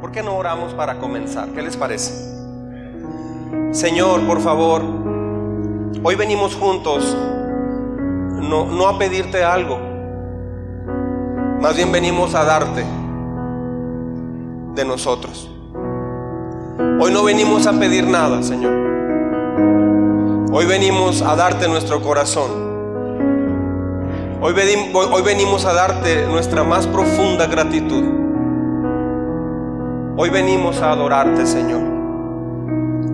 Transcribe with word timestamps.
¿Por 0.00 0.12
qué 0.12 0.22
no 0.22 0.36
oramos 0.36 0.72
para 0.74 0.98
comenzar? 0.98 1.48
¿Qué 1.50 1.62
les 1.62 1.76
parece? 1.76 2.12
Señor, 3.72 4.26
por 4.26 4.40
favor, 4.40 4.82
hoy 6.02 6.14
venimos 6.14 6.54
juntos 6.54 7.16
no, 8.40 8.66
no 8.66 8.88
a 8.88 8.98
pedirte 8.98 9.44
algo, 9.44 9.78
más 11.60 11.76
bien 11.76 11.92
venimos 11.92 12.34
a 12.34 12.44
darte 12.44 12.84
de 14.74 14.84
nosotros. 14.84 15.50
Hoy 16.98 17.12
no 17.12 17.22
venimos 17.22 17.66
a 17.66 17.72
pedir 17.72 18.06
nada, 18.06 18.42
Señor. 18.42 18.72
Hoy 20.52 20.66
venimos 20.66 21.22
a 21.22 21.36
darte 21.36 21.68
nuestro 21.68 22.00
corazón. 22.02 22.70
Hoy, 24.42 24.54
venimos 25.22 25.66
a 25.66 25.74
darte 25.74 26.26
nuestra 26.26 26.64
más 26.64 26.86
profunda 26.86 27.46
gratitud. 27.46 28.19
Hoy 30.22 30.28
venimos 30.28 30.82
a 30.82 30.92
adorarte, 30.92 31.46
Señor. 31.46 31.80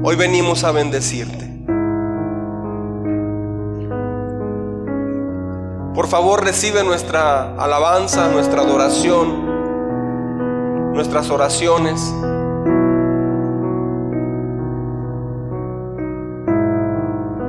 Hoy 0.02 0.16
venimos 0.16 0.64
a 0.64 0.72
bendecirte. 0.72 1.48
Por 5.94 6.08
favor, 6.08 6.42
recibe 6.42 6.82
nuestra 6.82 7.54
alabanza, 7.62 8.26
nuestra 8.26 8.62
adoración, 8.62 9.46
nuestras 10.94 11.30
oraciones. 11.30 12.12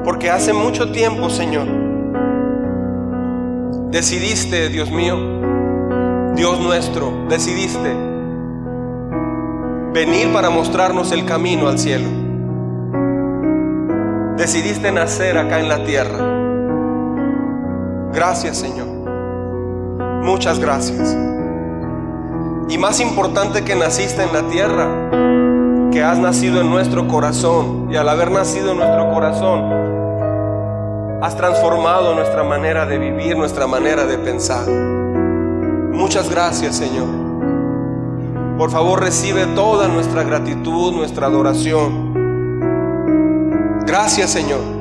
Porque 0.06 0.30
hace 0.30 0.54
mucho 0.54 0.92
tiempo, 0.92 1.32
Señor, 1.32 1.66
decidiste, 3.90 4.70
Dios 4.70 4.92
mío, 4.92 5.18
Dios 6.36 6.60
nuestro, 6.60 7.26
decidiste 7.28 8.07
venir 9.98 10.32
para 10.32 10.52
mostrarnos 10.52 11.12
el 11.12 11.26
camino 11.26 11.68
al 11.68 11.80
cielo. 11.80 12.08
Decidiste 14.38 14.92
nacer 14.92 15.40
acá 15.40 15.60
en 15.60 15.70
la 15.70 15.84
tierra 15.84 16.38
Gracias 18.14 18.58
Señor. 18.58 18.88
Muchas 20.24 20.60
gracias. 20.60 21.16
Y 22.70 22.78
más 22.78 23.00
importante 23.00 23.64
que 23.64 23.76
naciste 23.76 24.24
en 24.24 24.34
la 24.34 24.42
tierra, 24.50 25.90
que 25.92 26.04
has 26.04 26.18
nacido 26.18 26.62
en 26.62 26.70
nuestro 26.70 27.08
corazón. 27.08 27.90
Y 27.92 27.96
al 27.96 28.10
haber 28.10 28.32
nacido 28.32 28.72
en 28.72 28.78
nuestro 28.78 29.12
corazón, 29.12 29.72
has 31.22 31.38
transformado 31.38 32.16
nuestra 32.16 32.44
manera 32.44 32.86
de 32.86 32.98
vivir, 32.98 33.38
nuestra 33.38 33.68
manera 33.68 34.06
de 34.06 34.18
pensar. 34.18 34.68
Muchas 34.68 36.30
gracias 36.30 36.76
Señor. 36.76 37.27
Por 38.58 38.72
favor 38.72 39.02
recibe 39.02 39.46
toda 39.48 39.88
nuestra 39.88 40.24
gratitud, 40.24 40.94
nuestra 40.94 41.28
adoración. 41.28 42.14
Gracias 43.86 44.32
Señor 44.32 44.78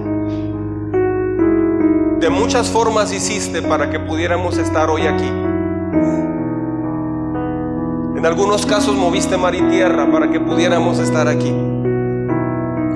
de 2.21 2.31
muchas 2.31 2.69
formas 2.71 3.13
hiciste 3.13 3.63
para 3.63 3.91
que 3.91 4.01
pudiéramos 4.01 4.59
estar 4.59 4.91
hoy 4.91 5.07
aquí. 5.07 5.29
En 8.17 8.25
algunos 8.25 8.65
casos 8.65 8.97
moviste 8.97 9.37
mar 9.37 9.55
y 9.55 9.63
tierra 9.69 10.11
para 10.11 10.31
que 10.31 10.41
pudiéramos 10.41 10.99
estar 10.99 11.29
aquí. 11.29 11.55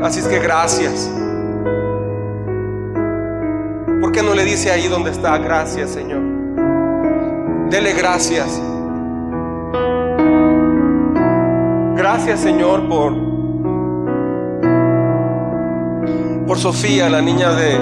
Así 0.03 0.21
es 0.21 0.27
que 0.27 0.39
gracias. 0.39 1.09
¿Por 4.01 4.11
qué 4.13 4.23
no 4.23 4.35
le 4.35 4.45
dice 4.45 4.71
ahí 4.73 4.89
donde 4.89 5.11
está 5.11 5.37
gracias, 5.39 5.91
Señor? 5.91 6.23
Dele 7.71 7.93
gracias. 7.93 8.61
Gracias, 12.01 12.41
Señor, 12.41 12.89
por 12.89 13.13
por 16.47 16.57
Sofía, 16.57 17.11
la 17.11 17.21
niña 17.21 17.53
de 17.53 17.79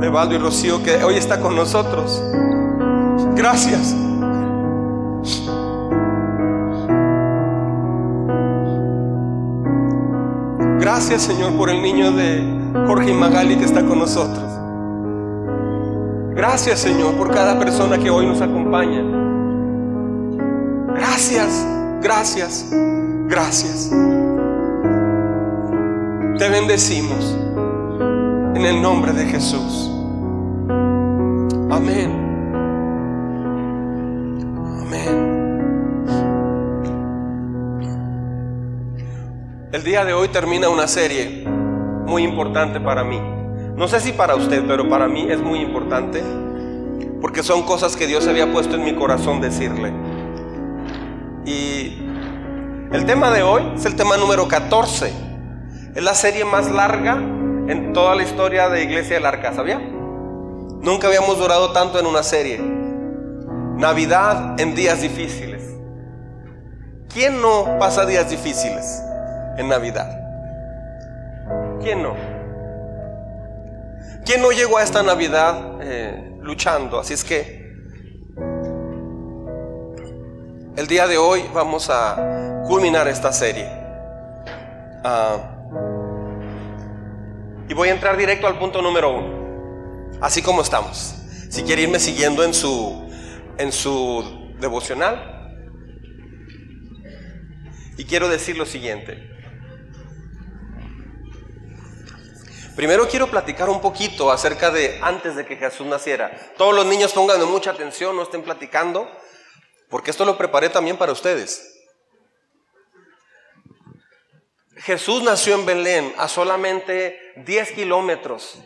de 0.00 0.08
Valdo 0.08 0.34
y 0.34 0.38
Rocío 0.38 0.82
que 0.82 1.04
hoy 1.04 1.14
está 1.14 1.38
con 1.40 1.54
nosotros. 1.54 2.20
Gracias. 3.36 3.94
Gracias 10.80 11.22
Señor 11.22 11.52
por 11.56 11.70
el 11.70 11.80
niño 11.82 12.10
de 12.10 12.42
Jorge 12.88 13.12
y 13.12 13.14
Magali 13.14 13.54
que 13.58 13.64
está 13.64 13.86
con 13.86 14.00
nosotros. 14.00 14.44
Gracias 16.34 16.80
Señor 16.80 17.14
por 17.14 17.32
cada 17.32 17.56
persona 17.60 17.96
que 17.96 18.10
hoy 18.10 18.26
nos 18.26 18.40
acompaña. 18.40 19.04
Gracias, 20.96 21.64
gracias, 22.02 22.72
gracias. 23.28 23.90
Te 26.38 26.48
bendecimos 26.48 27.36
en 28.54 28.64
el 28.64 28.80
nombre 28.80 29.12
de 29.12 29.26
Jesús. 29.26 29.90
Amén. 31.70 32.10
Amén. 34.80 35.36
El 39.72 39.82
día 39.82 40.04
de 40.04 40.12
hoy 40.12 40.28
termina 40.28 40.68
una 40.68 40.86
serie 40.86 41.44
muy 42.06 42.22
importante 42.22 42.80
para 42.80 43.04
mí. 43.04 43.20
No 43.76 43.88
sé 43.88 44.00
si 44.00 44.12
para 44.12 44.36
usted, 44.36 44.64
pero 44.66 44.88
para 44.88 45.08
mí 45.08 45.26
es 45.28 45.40
muy 45.40 45.60
importante 45.60 46.22
porque 47.20 47.42
son 47.42 47.62
cosas 47.64 47.96
que 47.96 48.06
Dios 48.06 48.26
había 48.28 48.52
puesto 48.52 48.76
en 48.76 48.84
mi 48.84 48.94
corazón 48.94 49.40
decirle. 49.40 49.92
Y 51.44 52.05
el 52.92 53.04
tema 53.04 53.30
de 53.30 53.42
hoy 53.42 53.72
es 53.74 53.84
el 53.84 53.96
tema 53.96 54.16
número 54.16 54.48
14. 54.48 55.12
Es 55.94 56.02
la 56.02 56.14
serie 56.14 56.44
más 56.44 56.70
larga 56.70 57.14
en 57.14 57.92
toda 57.92 58.14
la 58.14 58.22
historia 58.22 58.68
de 58.68 58.84
Iglesia 58.84 59.16
del 59.16 59.26
Arca, 59.26 59.52
¿sabía? 59.52 59.78
Nunca 59.78 61.08
habíamos 61.08 61.38
durado 61.38 61.72
tanto 61.72 61.98
en 61.98 62.06
una 62.06 62.22
serie. 62.22 62.60
Navidad 63.76 64.58
en 64.60 64.74
días 64.74 65.02
difíciles. 65.02 65.62
¿Quién 67.12 67.40
no 67.40 67.78
pasa 67.78 68.06
días 68.06 68.30
difíciles 68.30 69.02
en 69.56 69.68
Navidad? 69.68 70.20
¿Quién 71.82 72.02
no? 72.02 72.14
¿Quién 74.24 74.42
no 74.42 74.50
llegó 74.50 74.78
a 74.78 74.82
esta 74.82 75.02
Navidad 75.02 75.78
eh, 75.80 76.36
luchando? 76.40 77.00
Así 77.00 77.14
es 77.14 77.24
que 77.24 77.66
el 80.76 80.86
día 80.86 81.06
de 81.06 81.16
hoy 81.16 81.42
vamos 81.54 81.88
a 81.88 82.25
culminar 82.66 83.08
esta 83.08 83.32
serie. 83.32 83.66
Ah, 85.04 85.52
y 87.68 87.74
voy 87.74 87.88
a 87.88 87.92
entrar 87.92 88.16
directo 88.16 88.46
al 88.46 88.58
punto 88.58 88.82
número 88.82 89.10
uno. 89.10 90.18
Así 90.20 90.42
como 90.42 90.62
estamos. 90.62 91.14
Si 91.50 91.62
quiere 91.62 91.82
irme 91.82 91.98
siguiendo 91.98 92.44
en 92.44 92.54
su, 92.54 93.10
en 93.58 93.72
su 93.72 94.54
devocional. 94.58 95.32
Y 97.98 98.04
quiero 98.04 98.28
decir 98.28 98.56
lo 98.56 98.66
siguiente. 98.66 99.32
Primero 102.76 103.08
quiero 103.08 103.28
platicar 103.28 103.70
un 103.70 103.80
poquito 103.80 104.30
acerca 104.30 104.70
de 104.70 104.98
antes 105.02 105.34
de 105.34 105.46
que 105.46 105.56
Jesús 105.56 105.86
naciera. 105.86 106.30
Todos 106.58 106.74
los 106.74 106.84
niños 106.84 107.14
pongan 107.14 107.42
mucha 107.50 107.70
atención, 107.70 108.14
no 108.14 108.22
estén 108.22 108.42
platicando, 108.42 109.10
porque 109.88 110.10
esto 110.10 110.26
lo 110.26 110.36
preparé 110.36 110.68
también 110.68 110.98
para 110.98 111.12
ustedes. 111.12 111.75
Jesús 114.76 115.22
nació 115.22 115.54
en 115.54 115.64
Belén 115.64 116.14
a 116.18 116.28
solamente 116.28 117.32
10 117.36 117.72
kilómetros 117.72 118.58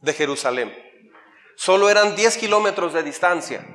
de 0.00 0.12
Jerusalén. 0.14 0.72
Solo 1.56 1.90
eran 1.90 2.14
10 2.14 2.36
kilómetros 2.36 2.92
de 2.92 3.02
distancia. 3.02 3.66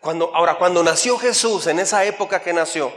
Cuando, 0.00 0.34
ahora, 0.34 0.56
cuando 0.56 0.84
nació 0.84 1.18
Jesús, 1.18 1.66
en 1.66 1.80
esa 1.80 2.04
época 2.04 2.40
que 2.40 2.52
nació, 2.52 2.92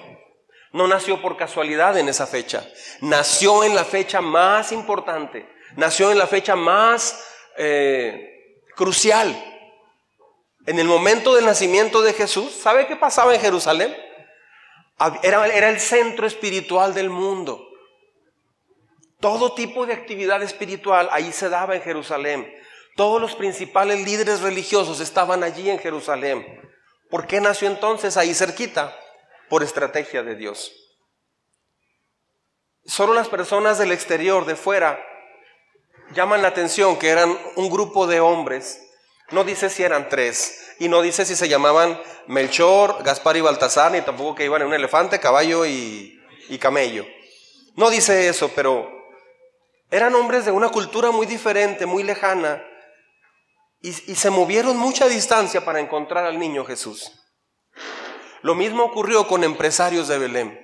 no 0.74 0.88
nació 0.88 1.22
por 1.22 1.38
casualidad 1.38 1.98
en 1.98 2.08
esa 2.10 2.28
fecha. 2.28 2.68
Nació 3.02 3.64
en 3.64 3.74
la 3.74 3.84
fecha 3.84 4.22
más 4.22 4.72
importante. 4.72 5.50
Nació 5.76 6.12
en 6.12 6.20
la 6.20 6.28
fecha 6.28 6.56
más 6.56 7.26
eh, 7.58 8.62
crucial. 8.76 9.36
En 10.68 10.78
el 10.78 10.86
momento 10.86 11.34
del 11.34 11.46
nacimiento 11.46 12.02
de 12.02 12.14
Jesús, 12.14 12.52
¿sabe 12.52 12.86
qué 12.86 12.96
pasaba 12.96 13.34
en 13.34 13.42
Jerusalén? 13.42 13.96
Era, 15.24 15.48
era 15.48 15.70
el 15.70 15.80
centro 15.80 16.28
espiritual 16.28 16.94
del 16.94 17.10
mundo. 17.10 17.67
Todo 19.20 19.54
tipo 19.54 19.86
de 19.86 19.94
actividad 19.94 20.44
espiritual 20.44 21.10
ahí 21.12 21.32
se 21.32 21.50
daba 21.50 21.76
en 21.76 21.82
Jerusalén. 21.82 22.54
Todos 22.96 23.20
los 23.20 23.36
principales 23.36 24.06
líderes 24.06 24.42
religiosos 24.42 25.00
estaban 25.00 25.44
allí 25.44 25.70
en 25.70 25.80
Jerusalén. 25.80 26.46
¿Por 27.10 27.26
qué 27.26 27.42
nació 27.42 27.68
entonces 27.68 28.18
ahí 28.18 28.34
cerquita? 28.34 28.96
Por 29.50 29.64
estrategia 29.64 30.24
de 30.24 30.36
Dios. 30.36 30.72
Solo 32.86 33.14
las 33.14 33.28
personas 33.28 33.78
del 33.80 33.92
exterior, 33.92 34.46
de 34.46 34.56
fuera, 34.56 35.00
llaman 36.14 36.42
la 36.42 36.50
atención 36.50 36.98
que 36.98 37.10
eran 37.10 37.38
un 37.56 37.70
grupo 37.70 38.08
de 38.08 38.20
hombres. 38.20 38.82
No 39.32 39.44
dice 39.44 39.70
si 39.70 39.84
eran 39.84 40.10
tres. 40.10 40.76
Y 40.80 40.90
no 40.90 41.02
dice 41.02 41.26
si 41.26 41.36
se 41.36 41.50
llamaban 41.50 42.00
Melchor, 42.28 43.04
Gaspar 43.04 43.36
y 43.38 43.42
Baltasar, 43.42 43.92
ni 43.92 44.02
tampoco 44.02 44.36
que 44.36 44.46
iban 44.46 44.62
en 44.62 44.68
un 44.68 44.74
elefante, 44.74 45.20
caballo 45.20 45.66
y, 45.66 46.20
y 46.50 46.58
camello. 46.60 47.06
No 47.76 47.90
dice 47.90 48.28
eso, 48.28 48.52
pero 48.56 48.97
eran 49.90 50.16
hombres 50.16 50.46
de 50.46 50.52
una 50.52 50.70
cultura 50.70 51.12
muy 51.12 51.26
diferente, 51.26 51.86
muy 51.86 52.04
lejana, 52.04 52.64
y, 53.82 53.92
se 53.92 54.30
movieron 54.30 54.76
mucha 54.76 55.08
distancia 55.08 55.64
para 55.64 55.80
encontrar 55.80 56.26
al 56.26 56.40
niño 56.40 56.66
Jesús. 56.66 57.12
Lo 58.42 58.56
mismo 58.56 58.84
ocurrió 58.84 59.28
con 59.28 59.44
empresarios 59.44 60.08
de 60.08 60.18
Belén. 60.18 60.60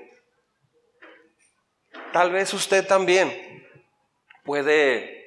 Tal 2.11 2.31
vez 2.31 2.53
usted 2.53 2.85
también 2.85 3.67
puede 4.43 5.23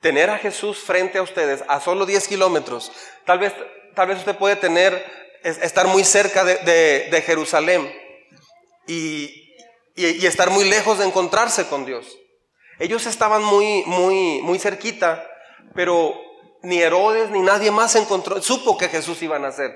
tener 0.00 0.30
a 0.30 0.38
Jesús 0.38 0.78
frente 0.78 1.18
a 1.18 1.22
ustedes 1.22 1.64
a 1.68 1.80
solo 1.80 2.06
10 2.06 2.28
kilómetros. 2.28 2.92
Tal 3.24 3.38
vez, 3.38 3.54
tal 3.94 4.08
vez 4.08 4.18
usted 4.18 4.36
puede 4.36 4.56
tener, 4.56 5.04
estar 5.42 5.86
muy 5.86 6.04
cerca 6.04 6.44
de, 6.44 7.22
Jerusalén 7.24 7.92
y, 8.86 9.38
estar 9.96 10.50
muy 10.50 10.68
lejos 10.68 10.98
de 10.98 11.06
encontrarse 11.06 11.66
con 11.68 11.86
Dios. 11.86 12.18
Ellos 12.78 13.06
estaban 13.06 13.42
muy, 13.42 13.84
muy, 13.86 14.40
muy 14.42 14.58
cerquita, 14.58 15.26
pero 15.74 16.14
ni 16.62 16.80
Herodes 16.80 17.30
ni 17.30 17.40
nadie 17.40 17.70
más 17.70 17.94
encontró, 17.96 18.40
supo 18.40 18.78
que 18.78 18.88
Jesús 18.88 19.22
iba 19.22 19.36
a 19.36 19.40
nacer. 19.40 19.72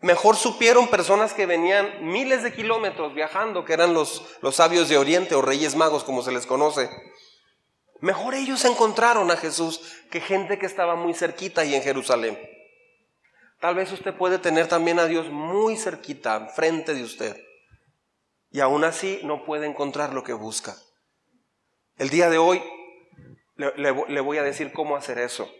Mejor 0.00 0.36
supieron 0.36 0.88
personas 0.88 1.34
que 1.34 1.46
venían 1.46 2.06
miles 2.06 2.44
de 2.44 2.52
kilómetros 2.52 3.14
viajando, 3.14 3.64
que 3.64 3.72
eran 3.72 3.94
los, 3.94 4.24
los 4.42 4.54
sabios 4.54 4.88
de 4.88 4.96
Oriente 4.96 5.34
o 5.34 5.42
reyes 5.42 5.74
magos, 5.74 6.04
como 6.04 6.22
se 6.22 6.30
les 6.30 6.46
conoce. 6.46 6.88
Mejor 8.00 8.34
ellos 8.34 8.64
encontraron 8.64 9.30
a 9.32 9.36
Jesús 9.36 9.80
que 10.10 10.20
gente 10.20 10.58
que 10.58 10.66
estaba 10.66 10.94
muy 10.94 11.14
cerquita 11.14 11.64
y 11.64 11.74
en 11.74 11.82
Jerusalén. 11.82 12.38
Tal 13.60 13.74
vez 13.74 13.90
usted 13.90 14.14
puede 14.14 14.38
tener 14.38 14.68
también 14.68 15.00
a 15.00 15.06
Dios 15.06 15.30
muy 15.30 15.76
cerquita, 15.76 16.46
frente 16.46 16.94
de 16.94 17.02
usted. 17.02 17.36
Y 18.52 18.60
aún 18.60 18.84
así 18.84 19.20
no 19.24 19.44
puede 19.44 19.66
encontrar 19.66 20.14
lo 20.14 20.22
que 20.22 20.32
busca. 20.32 20.76
El 21.98 22.10
día 22.10 22.30
de 22.30 22.38
hoy 22.38 22.62
le, 23.56 24.20
voy 24.20 24.38
a 24.38 24.42
decir 24.44 24.72
cómo 24.72 24.96
hacer 24.96 25.18
eso. 25.18 25.52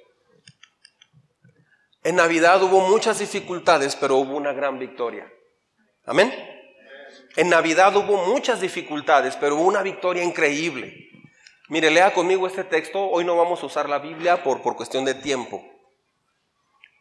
En 2.05 2.15
Navidad 2.15 2.63
hubo 2.63 2.81
muchas 2.89 3.19
dificultades, 3.19 3.97
pero 3.97 4.17
hubo 4.17 4.37
una 4.37 4.53
gran 4.53 4.79
victoria. 4.79 5.31
Amén. 6.05 6.33
En 7.37 7.49
Navidad 7.49 7.95
hubo 7.97 8.25
muchas 8.27 8.61
dificultades, 8.61 9.37
pero 9.37 9.57
hubo 9.57 9.65
una 9.65 9.83
victoria 9.83 10.23
increíble. 10.23 11.09
Mire, 11.69 11.91
lea 11.91 12.15
conmigo 12.15 12.47
este 12.47 12.65
texto. 12.65 13.01
Hoy 13.01 13.25
no 13.25 13.37
vamos 13.37 13.63
a 13.63 13.67
usar 13.67 13.89
la 13.89 13.99
Biblia 13.99 14.43
por, 14.43 14.63
por 14.63 14.77
cuestión 14.77 15.05
de 15.05 15.15
tiempo. 15.15 15.63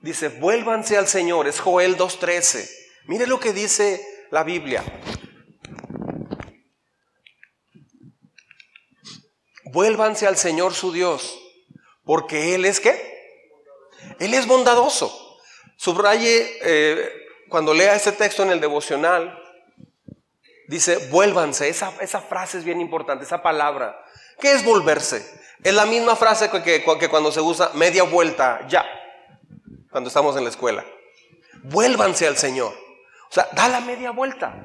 Dice, 0.02 0.30
vuélvanse 0.30 0.98
al 0.98 1.08
Señor. 1.08 1.48
Es 1.48 1.60
Joel 1.60 1.96
2.13. 1.96 2.70
Mire 3.06 3.28
lo 3.28 3.40
que 3.40 3.54
dice 3.54 4.02
la 4.32 4.44
Biblia. 4.44 4.84
Vuélvanse 9.72 10.28
al 10.28 10.38
Señor 10.38 10.74
su 10.74 10.92
Dios, 10.92 11.38
porque 12.06 12.56
Él 12.56 12.66
es 12.66 12.80
qué? 12.80 13.18
Él 14.20 14.34
es 14.34 14.48
bondadoso. 14.48 15.40
Subraye 15.76 16.58
eh, 16.62 17.12
cuando 17.50 17.74
lea 17.74 17.96
ese 17.96 18.12
texto 18.12 18.44
en 18.44 18.52
el 18.52 18.60
devocional, 18.60 19.38
dice, 20.68 21.10
vuélvanse. 21.10 21.70
Esa, 21.70 21.94
esa, 22.02 22.22
frase 22.22 22.60
es 22.60 22.64
bien 22.64 22.82
importante, 22.82 23.26
esa 23.26 23.42
palabra. 23.42 24.00
¿Qué 24.40 24.52
es 24.52 24.64
volverse? 24.64 25.26
Es 25.64 25.74
la 25.74 25.86
misma 25.86 26.16
frase 26.16 26.50
que, 26.50 26.84
que 26.84 27.10
cuando 27.10 27.32
se 27.32 27.42
usa 27.42 27.72
media 27.74 28.04
vuelta, 28.04 28.66
ya, 28.68 28.86
cuando 29.92 30.08
estamos 30.08 30.38
en 30.38 30.44
la 30.44 30.50
escuela. 30.50 30.86
Vuélvanse 31.64 32.28
al 32.28 32.38
Señor. 32.38 32.74
O 33.30 33.34
sea, 33.34 33.50
da 33.54 33.68
la 33.68 33.82
media 33.82 34.12
vuelta. 34.12 34.56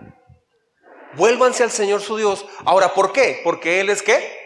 Vuélvanse 1.14 1.62
al 1.62 1.70
Señor 1.70 2.00
su 2.00 2.16
Dios. 2.16 2.46
Ahora, 2.64 2.94
¿por 2.94 3.12
qué? 3.12 3.40
Porque 3.42 3.80
Él 3.80 3.90
es 3.90 4.02
qué? 4.02 4.41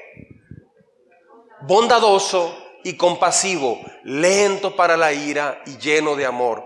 Bondadoso, 1.66 2.66
y 2.86 2.96
compasivo, 2.96 3.80
lento 4.04 4.76
para 4.76 4.96
la 4.96 5.12
ira 5.12 5.60
y 5.66 5.76
lleno 5.76 6.14
de 6.14 6.24
amor. 6.24 6.64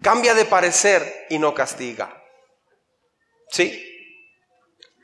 Cambia 0.00 0.32
de 0.32 0.46
parecer 0.46 1.26
y 1.28 1.38
no 1.38 1.52
castiga. 1.52 2.24
¿Sí? 3.50 3.86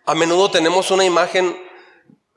A 0.07 0.15
menudo 0.15 0.51
tenemos 0.51 0.91
una 0.91 1.05
imagen 1.05 1.55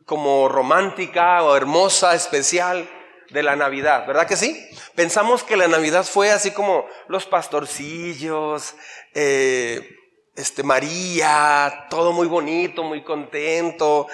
como 0.06 0.50
romántica 0.50 1.44
o 1.44 1.56
hermosa, 1.56 2.14
especial 2.14 2.90
de 3.30 3.42
la 3.42 3.56
Navidad, 3.56 4.06
¿verdad 4.06 4.28
que 4.28 4.36
sí? 4.36 4.70
Pensamos 4.96 5.44
que 5.44 5.56
la 5.56 5.70
Navidad 5.70 6.04
fue 6.04 6.32
así 6.32 6.52
como 6.52 6.88
los 7.08 7.26
pastorcillos, 7.26 8.76
eh, 9.14 9.96
este, 10.36 10.64
María, 10.64 11.86
todo 11.90 12.12
muy 12.12 12.28
bonito, 12.28 12.84
muy 12.84 13.02
contento, 13.02 14.08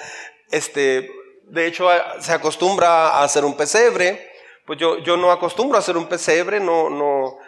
este, 0.52 1.10
de 1.46 1.66
hecho 1.66 1.88
se 2.20 2.32
acostumbra 2.32 3.08
a 3.08 3.24
hacer 3.24 3.44
un 3.44 3.56
pesebre, 3.56 4.30
pues 4.66 4.78
yo, 4.78 4.98
yo 4.98 5.16
no 5.16 5.30
acostumbro 5.30 5.76
a 5.76 5.80
hacer 5.80 5.96
un 5.96 6.06
pesebre, 6.06 6.58
no, 6.60 6.90
no, 6.90 7.38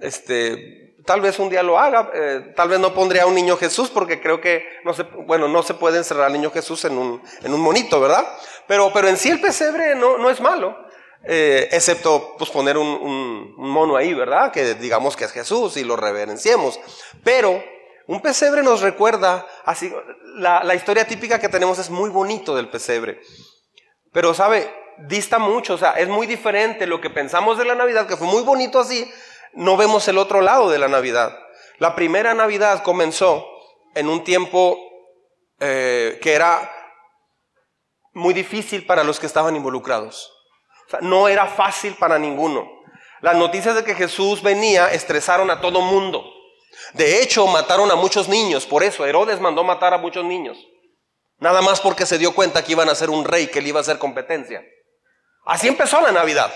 este, 0.00 0.94
tal 1.04 1.20
vez 1.20 1.38
un 1.38 1.48
día 1.48 1.62
lo 1.62 1.78
haga, 1.78 2.10
eh, 2.14 2.52
tal 2.56 2.68
vez 2.68 2.80
no 2.80 2.92
pondría 2.92 3.22
a 3.22 3.26
un 3.26 3.34
niño 3.34 3.56
Jesús 3.56 3.90
porque 3.90 4.20
creo 4.20 4.40
que 4.40 4.66
no 4.84 4.92
se, 4.92 5.04
bueno, 5.04 5.48
no 5.48 5.62
se 5.62 5.74
puede 5.74 5.98
encerrar 5.98 6.26
al 6.26 6.32
niño 6.32 6.50
Jesús 6.50 6.84
en 6.84 6.98
un, 6.98 7.22
en 7.42 7.54
un 7.54 7.60
monito, 7.60 8.00
¿verdad? 8.00 8.26
Pero, 8.66 8.92
pero 8.92 9.08
en 9.08 9.16
sí 9.16 9.30
el 9.30 9.40
pesebre 9.40 9.94
no, 9.94 10.18
no 10.18 10.30
es 10.30 10.40
malo. 10.40 10.84
Eh, 11.26 11.68
excepto 11.72 12.34
pues 12.36 12.50
poner 12.50 12.76
un, 12.76 12.86
un, 12.86 13.54
un, 13.56 13.70
mono 13.70 13.96
ahí, 13.96 14.12
¿verdad? 14.12 14.52
Que 14.52 14.74
digamos 14.74 15.16
que 15.16 15.24
es 15.24 15.32
Jesús 15.32 15.78
y 15.78 15.84
lo 15.84 15.96
reverenciemos. 15.96 16.78
Pero 17.22 17.64
un 18.06 18.20
pesebre 18.20 18.62
nos 18.62 18.80
recuerda, 18.80 19.46
así, 19.64 19.92
la, 20.36 20.74
historia 20.74 21.06
típica 21.06 21.38
que 21.38 21.48
tenemos 21.48 21.78
es 21.78 21.90
muy 21.90 22.10
bonito 22.10 22.54
del 22.54 22.68
pesebre. 22.68 23.20
Pero, 24.12 24.34
¿sabe? 24.34 24.72
Dista 24.98 25.38
mucho, 25.38 25.74
o 25.74 25.78
sea, 25.78 25.92
es 25.92 26.08
muy 26.08 26.26
diferente 26.26 26.86
lo 26.86 27.00
que 27.00 27.10
pensamos 27.10 27.58
de 27.58 27.64
la 27.64 27.74
Navidad, 27.74 28.06
que 28.06 28.16
fue 28.16 28.26
muy 28.26 28.42
bonito 28.42 28.78
así, 28.78 29.10
no 29.54 29.76
vemos 29.76 30.06
el 30.08 30.18
otro 30.18 30.40
lado 30.40 30.70
de 30.70 30.78
la 30.78 30.88
Navidad. 30.88 31.36
La 31.78 31.94
primera 31.94 32.34
Navidad 32.34 32.82
comenzó 32.82 33.46
en 33.94 34.08
un 34.08 34.22
tiempo 34.22 34.78
eh, 35.60 36.18
que 36.22 36.34
era 36.34 36.70
muy 38.12 38.34
difícil 38.34 38.86
para 38.86 39.02
los 39.02 39.18
que 39.18 39.26
estaban 39.26 39.56
involucrados. 39.56 40.32
O 40.86 40.90
sea, 40.90 41.00
no 41.00 41.28
era 41.28 41.46
fácil 41.46 41.94
para 41.94 42.18
ninguno. 42.18 42.68
Las 43.20 43.36
noticias 43.36 43.74
de 43.74 43.84
que 43.84 43.94
Jesús 43.94 44.42
venía 44.42 44.92
estresaron 44.92 45.50
a 45.50 45.60
todo 45.60 45.80
mundo. 45.80 46.24
De 46.92 47.22
hecho, 47.22 47.46
mataron 47.46 47.90
a 47.90 47.94
muchos 47.96 48.28
niños, 48.28 48.66
por 48.66 48.82
eso 48.82 49.04
Herodes 49.06 49.40
mandó 49.40 49.64
matar 49.64 49.94
a 49.94 49.98
muchos 49.98 50.24
niños. 50.24 50.58
Nada 51.38 51.62
más 51.62 51.80
porque 51.80 52.06
se 52.06 52.18
dio 52.18 52.34
cuenta 52.34 52.64
que 52.64 52.72
iban 52.72 52.88
a 52.88 52.94
ser 52.94 53.10
un 53.10 53.24
rey, 53.24 53.48
que 53.48 53.60
le 53.60 53.68
iba 53.68 53.80
a 53.80 53.82
hacer 53.82 53.98
competencia. 53.98 54.62
Así 55.44 55.68
empezó 55.68 56.00
la 56.00 56.12
Navidad. 56.12 56.52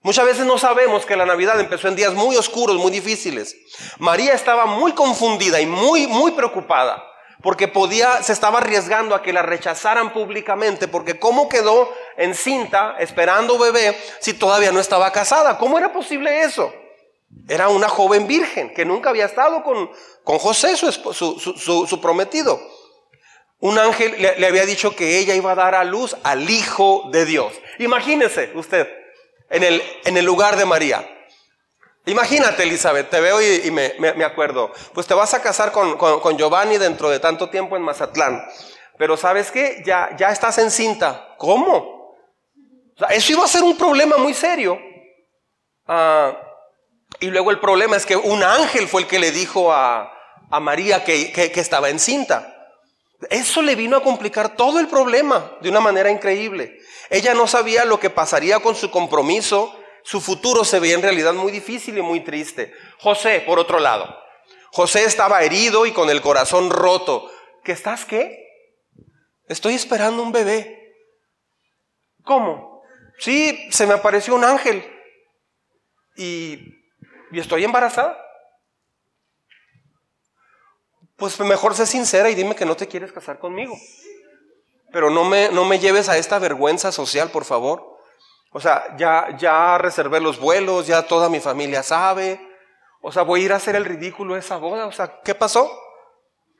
Muchas 0.00 0.24
veces 0.24 0.46
no 0.46 0.58
sabemos 0.58 1.04
que 1.04 1.16
la 1.16 1.26
Navidad 1.26 1.60
empezó 1.60 1.88
en 1.88 1.96
días 1.96 2.14
muy 2.14 2.36
oscuros, 2.36 2.76
muy 2.76 2.90
difíciles. 2.90 3.56
María 3.98 4.32
estaba 4.32 4.66
muy 4.66 4.92
confundida 4.92 5.60
y 5.60 5.66
muy, 5.66 6.06
muy 6.06 6.32
preocupada 6.32 7.04
porque 7.42 7.68
podía, 7.68 8.22
se 8.22 8.32
estaba 8.32 8.58
arriesgando 8.58 9.14
a 9.14 9.22
que 9.22 9.32
la 9.32 9.42
rechazaran 9.42 10.12
públicamente, 10.12 10.88
porque 10.88 11.18
cómo 11.18 11.48
quedó 11.48 11.92
encinta 12.16 12.96
esperando 12.98 13.58
bebé 13.58 13.96
si 14.20 14.34
todavía 14.34 14.72
no 14.72 14.80
estaba 14.80 15.12
casada. 15.12 15.56
¿Cómo 15.58 15.78
era 15.78 15.92
posible 15.92 16.42
eso? 16.42 16.72
Era 17.48 17.68
una 17.68 17.88
joven 17.88 18.26
virgen 18.26 18.72
que 18.74 18.84
nunca 18.84 19.10
había 19.10 19.26
estado 19.26 19.62
con, 19.62 19.90
con 20.24 20.38
José, 20.38 20.76
su, 20.76 20.92
su, 20.92 21.86
su, 21.86 22.00
prometido. 22.00 22.60
Un 23.60 23.78
ángel 23.78 24.14
le, 24.18 24.46
había 24.46 24.64
dicho 24.66 24.94
que 24.94 25.18
ella 25.18 25.34
iba 25.34 25.52
a 25.52 25.56
dar 25.56 25.74
a 25.74 25.84
luz 25.84 26.16
al 26.22 26.48
Hijo 26.48 27.08
de 27.12 27.24
Dios. 27.24 27.52
Imagínese 27.78 28.52
usted 28.54 28.88
en 29.50 29.62
el, 29.62 29.82
en 30.04 30.16
el 30.16 30.24
lugar 30.24 30.56
de 30.56 30.64
María. 30.64 31.06
Imagínate, 32.06 32.62
Elizabeth, 32.62 33.10
te 33.10 33.20
veo 33.20 33.40
y, 33.42 33.70
me, 33.70 33.92
me, 33.98 34.24
acuerdo. 34.24 34.72
Pues 34.94 35.06
te 35.06 35.12
vas 35.12 35.34
a 35.34 35.42
casar 35.42 35.72
con, 35.72 35.98
con, 35.98 36.38
Giovanni 36.38 36.78
dentro 36.78 37.10
de 37.10 37.20
tanto 37.20 37.50
tiempo 37.50 37.76
en 37.76 37.82
Mazatlán. 37.82 38.42
Pero 38.96 39.16
¿sabes 39.16 39.50
qué? 39.50 39.82
Ya, 39.84 40.16
ya 40.16 40.30
estás 40.30 40.56
encinta. 40.58 41.34
¿Cómo? 41.36 41.98
eso 43.10 43.32
iba 43.32 43.44
a 43.44 43.48
ser 43.48 43.62
un 43.62 43.76
problema 43.76 44.16
muy 44.16 44.34
serio. 44.34 44.78
Ah, 45.86 46.47
y 47.20 47.30
luego 47.30 47.50
el 47.50 47.60
problema 47.60 47.96
es 47.96 48.06
que 48.06 48.16
un 48.16 48.42
ángel 48.42 48.86
fue 48.86 49.02
el 49.02 49.08
que 49.08 49.18
le 49.18 49.30
dijo 49.32 49.72
a, 49.72 50.12
María 50.60 51.04
que, 51.04 51.32
que, 51.32 51.60
estaba 51.60 51.90
encinta. 51.90 52.54
Eso 53.30 53.60
le 53.60 53.74
vino 53.74 53.96
a 53.96 54.02
complicar 54.02 54.56
todo 54.56 54.78
el 54.78 54.88
problema 54.88 55.52
de 55.60 55.68
una 55.68 55.80
manera 55.80 56.10
increíble. 56.10 56.78
Ella 57.10 57.34
no 57.34 57.46
sabía 57.46 57.84
lo 57.84 57.98
que 57.98 58.10
pasaría 58.10 58.60
con 58.60 58.74
su 58.74 58.90
compromiso. 58.90 59.74
Su 60.04 60.20
futuro 60.20 60.64
se 60.64 60.78
veía 60.78 60.94
en 60.94 61.02
realidad 61.02 61.34
muy 61.34 61.50
difícil 61.50 61.98
y 61.98 62.02
muy 62.02 62.20
triste. 62.20 62.72
José, 62.98 63.42
por 63.44 63.58
otro 63.58 63.80
lado. 63.80 64.16
José 64.70 65.04
estaba 65.04 65.42
herido 65.42 65.86
y 65.86 65.92
con 65.92 66.10
el 66.10 66.20
corazón 66.20 66.70
roto. 66.70 67.30
¿Qué 67.64 67.72
estás 67.72 68.04
qué? 68.04 68.46
Estoy 69.48 69.74
esperando 69.74 70.22
un 70.22 70.30
bebé. 70.30 70.94
¿Cómo? 72.22 72.82
Sí, 73.18 73.68
se 73.70 73.86
me 73.86 73.94
apareció 73.94 74.34
un 74.34 74.44
ángel. 74.44 74.84
Y 76.16 76.77
y 77.30 77.40
estoy 77.40 77.64
embarazada. 77.64 78.16
pues 81.16 81.38
mejor 81.40 81.74
sé 81.74 81.84
sincera 81.84 82.30
y 82.30 82.36
dime 82.36 82.54
que 82.54 82.64
no 82.64 82.76
te 82.76 82.86
quieres 82.86 83.12
casar 83.12 83.40
conmigo. 83.40 83.76
Pero 84.92 85.10
no 85.10 85.24
me, 85.24 85.48
no 85.50 85.64
me 85.64 85.80
lleves 85.80 86.08
a 86.08 86.16
esta 86.16 86.38
vergüenza 86.38 86.92
social, 86.92 87.30
por 87.30 87.44
favor. 87.44 87.98
O 88.52 88.60
sea, 88.60 88.96
ya, 88.96 89.36
ya 89.36 89.78
reservé 89.78 90.20
los 90.20 90.38
vuelos, 90.38 90.86
ya 90.86 91.06
toda 91.06 91.28
mi 91.28 91.40
familia 91.40 91.82
sabe. 91.82 92.40
O 93.02 93.12
sea, 93.12 93.22
voy 93.22 93.42
a 93.42 93.44
ir 93.46 93.52
a 93.52 93.56
hacer 93.56 93.76
el 93.76 93.84
ridículo 93.84 94.36
esa 94.36 94.56
boda. 94.56 94.86
O 94.86 94.92
sea, 94.92 95.20
¿qué 95.22 95.34
pasó? 95.34 95.70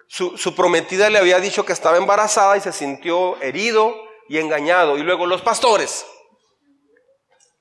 Su, 0.08 0.36
su 0.36 0.54
prometida 0.54 1.08
le 1.08 1.18
había 1.18 1.38
dicho 1.38 1.64
que 1.64 1.72
estaba 1.72 1.96
embarazada 1.96 2.56
y 2.56 2.60
se 2.60 2.72
sintió 2.72 3.40
herido 3.40 3.94
y 4.28 4.38
engañado. 4.38 4.98
Y 4.98 5.02
luego 5.02 5.26
los 5.26 5.40
pastores 5.40 6.04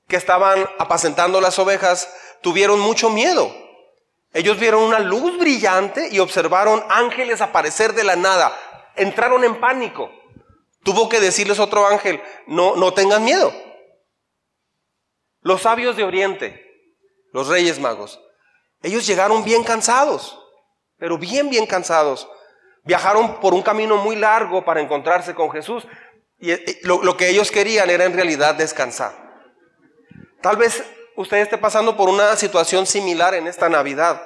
que 0.08 0.16
estaban 0.16 0.68
apacentando 0.78 1.40
las 1.40 1.58
ovejas 1.58 2.12
tuvieron 2.42 2.80
mucho 2.80 3.10
miedo. 3.10 3.54
Ellos 4.32 4.58
vieron 4.58 4.82
una 4.82 4.98
luz 4.98 5.38
brillante 5.38 6.08
y 6.10 6.18
observaron 6.18 6.84
ángeles 6.88 7.40
aparecer 7.40 7.94
de 7.94 8.04
la 8.04 8.16
nada. 8.16 8.56
Entraron 8.96 9.44
en 9.44 9.58
pánico. 9.58 10.10
Tuvo 10.82 11.08
que 11.08 11.20
decirles 11.20 11.58
otro 11.58 11.86
ángel, 11.86 12.22
no, 12.46 12.76
no 12.76 12.92
tengan 12.94 13.24
miedo. 13.24 13.52
Los 15.40 15.62
sabios 15.62 15.96
de 15.96 16.04
Oriente, 16.04 16.64
los 17.32 17.48
reyes 17.48 17.78
magos, 17.78 18.20
ellos 18.82 19.06
llegaron 19.06 19.44
bien 19.44 19.64
cansados, 19.64 20.38
pero 20.98 21.18
bien, 21.18 21.50
bien 21.50 21.66
cansados. 21.66 22.28
Viajaron 22.84 23.40
por 23.40 23.54
un 23.54 23.62
camino 23.62 23.96
muy 23.96 24.16
largo 24.16 24.64
para 24.64 24.80
encontrarse 24.80 25.34
con 25.34 25.50
Jesús 25.50 25.86
y 26.38 26.52
eh, 26.52 26.78
lo, 26.82 27.02
lo 27.02 27.16
que 27.16 27.28
ellos 27.28 27.50
querían 27.50 27.90
era 27.90 28.04
en 28.04 28.14
realidad 28.14 28.54
descansar. 28.54 29.12
Tal 30.40 30.56
vez 30.56 30.84
usted 31.18 31.38
esté 31.38 31.58
pasando 31.58 31.96
por 31.96 32.08
una 32.08 32.36
situación 32.36 32.86
similar 32.86 33.34
en 33.34 33.48
esta 33.48 33.68
Navidad. 33.68 34.22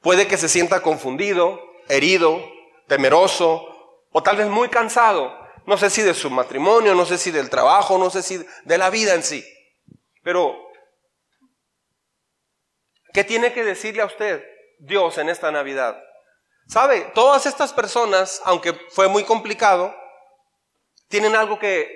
Puede 0.00 0.26
que 0.26 0.38
se 0.38 0.48
sienta 0.48 0.80
confundido, 0.80 1.60
herido, 1.86 2.42
temeroso 2.88 3.62
o 4.10 4.22
tal 4.22 4.38
vez 4.38 4.46
muy 4.46 4.70
cansado. 4.70 5.38
No 5.66 5.76
sé 5.76 5.90
si 5.90 6.00
de 6.00 6.14
su 6.14 6.30
matrimonio, 6.30 6.94
no 6.94 7.04
sé 7.04 7.18
si 7.18 7.30
del 7.30 7.50
trabajo, 7.50 7.98
no 7.98 8.08
sé 8.08 8.22
si 8.22 8.42
de 8.64 8.78
la 8.78 8.88
vida 8.88 9.12
en 9.12 9.22
sí. 9.22 9.44
Pero, 10.22 10.56
¿qué 13.12 13.22
tiene 13.22 13.52
que 13.52 13.62
decirle 13.62 14.00
a 14.00 14.06
usted 14.06 14.42
Dios 14.78 15.18
en 15.18 15.28
esta 15.28 15.50
Navidad? 15.50 16.02
¿Sabe? 16.68 17.02
Todas 17.14 17.44
estas 17.44 17.74
personas, 17.74 18.40
aunque 18.46 18.72
fue 18.88 19.08
muy 19.08 19.24
complicado, 19.24 19.94
tienen 21.08 21.36
algo 21.36 21.58
que, 21.58 21.86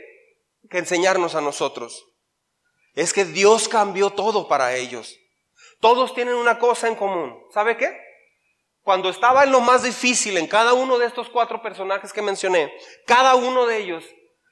que 0.69 0.79
enseñarnos 0.79 1.35
a 1.35 1.41
nosotros 1.41 2.14
es 2.95 3.13
que 3.13 3.25
Dios 3.25 3.69
cambió 3.69 4.11
todo 4.11 4.49
para 4.49 4.75
ellos. 4.75 5.17
Todos 5.81 6.15
tienen 6.15 6.35
una 6.35 6.59
cosa 6.59 6.89
en 6.89 6.95
común. 6.95 7.37
¿Sabe 7.53 7.77
qué? 7.77 8.01
Cuando 8.83 9.09
estaba 9.09 9.45
en 9.45 9.53
lo 9.53 9.61
más 9.61 9.83
difícil 9.83 10.37
en 10.37 10.47
cada 10.47 10.75
uno 10.75 10.99
de 10.99 11.07
estos 11.07 11.29
cuatro 11.29 11.63
personajes 11.63 12.13
que 12.13 12.23
mencioné, 12.23 12.73
cada 13.07 13.35
uno 13.35 13.67
de 13.67 13.79
ellos 13.79 14.05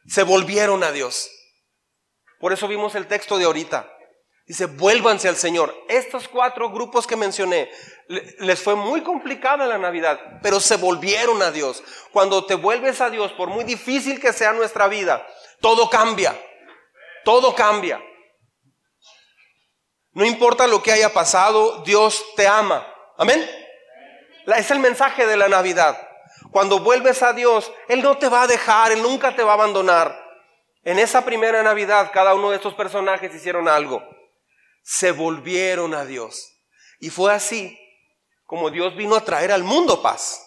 se 0.06 0.22
volvieron 0.22 0.82
a 0.82 0.90
Dios. 0.90 1.30
Por 2.40 2.52
eso 2.52 2.66
vimos 2.66 2.94
el 2.94 3.06
texto 3.06 3.38
de 3.38 3.44
ahorita. 3.44 3.90
Dice, 4.46 4.66
vuélvanse 4.66 5.28
al 5.28 5.36
Señor. 5.36 5.74
Estos 5.88 6.26
cuatro 6.28 6.70
grupos 6.70 7.06
que 7.06 7.14
mencioné, 7.14 7.70
les 8.08 8.60
fue 8.60 8.74
muy 8.74 9.02
complicada 9.02 9.66
la 9.66 9.78
Navidad, 9.78 10.18
pero 10.42 10.58
se 10.58 10.76
volvieron 10.76 11.40
a 11.42 11.52
Dios. 11.52 11.82
Cuando 12.10 12.44
te 12.44 12.56
vuelves 12.56 13.00
a 13.00 13.10
Dios, 13.10 13.32
por 13.32 13.48
muy 13.48 13.64
difícil 13.64 14.20
que 14.20 14.32
sea 14.32 14.52
nuestra 14.52 14.88
vida, 14.88 15.26
todo 15.60 15.88
cambia. 15.88 16.36
Todo 17.24 17.54
cambia. 17.54 18.02
No 20.12 20.24
importa 20.24 20.66
lo 20.66 20.82
que 20.82 20.92
haya 20.92 21.12
pasado, 21.12 21.82
Dios 21.84 22.24
te 22.36 22.46
ama. 22.46 22.86
Amén. 23.16 23.48
Es 24.46 24.70
el 24.70 24.78
mensaje 24.78 25.26
de 25.26 25.36
la 25.36 25.48
Navidad. 25.48 25.96
Cuando 26.50 26.80
vuelves 26.80 27.22
a 27.22 27.32
Dios, 27.32 27.72
Él 27.88 28.02
no 28.02 28.18
te 28.18 28.28
va 28.28 28.42
a 28.42 28.46
dejar, 28.46 28.92
Él 28.92 29.02
nunca 29.02 29.34
te 29.34 29.42
va 29.42 29.52
a 29.52 29.54
abandonar. 29.54 30.20
En 30.84 30.98
esa 30.98 31.24
primera 31.24 31.62
Navidad, 31.62 32.10
cada 32.12 32.34
uno 32.34 32.50
de 32.50 32.56
estos 32.56 32.74
personajes 32.74 33.34
hicieron 33.34 33.68
algo. 33.68 34.02
Se 34.82 35.12
volvieron 35.12 35.94
a 35.94 36.04
Dios. 36.04 36.58
Y 36.98 37.10
fue 37.10 37.32
así 37.32 37.78
como 38.44 38.70
Dios 38.70 38.94
vino 38.96 39.14
a 39.14 39.24
traer 39.24 39.52
al 39.52 39.62
mundo 39.62 40.02
paz. 40.02 40.44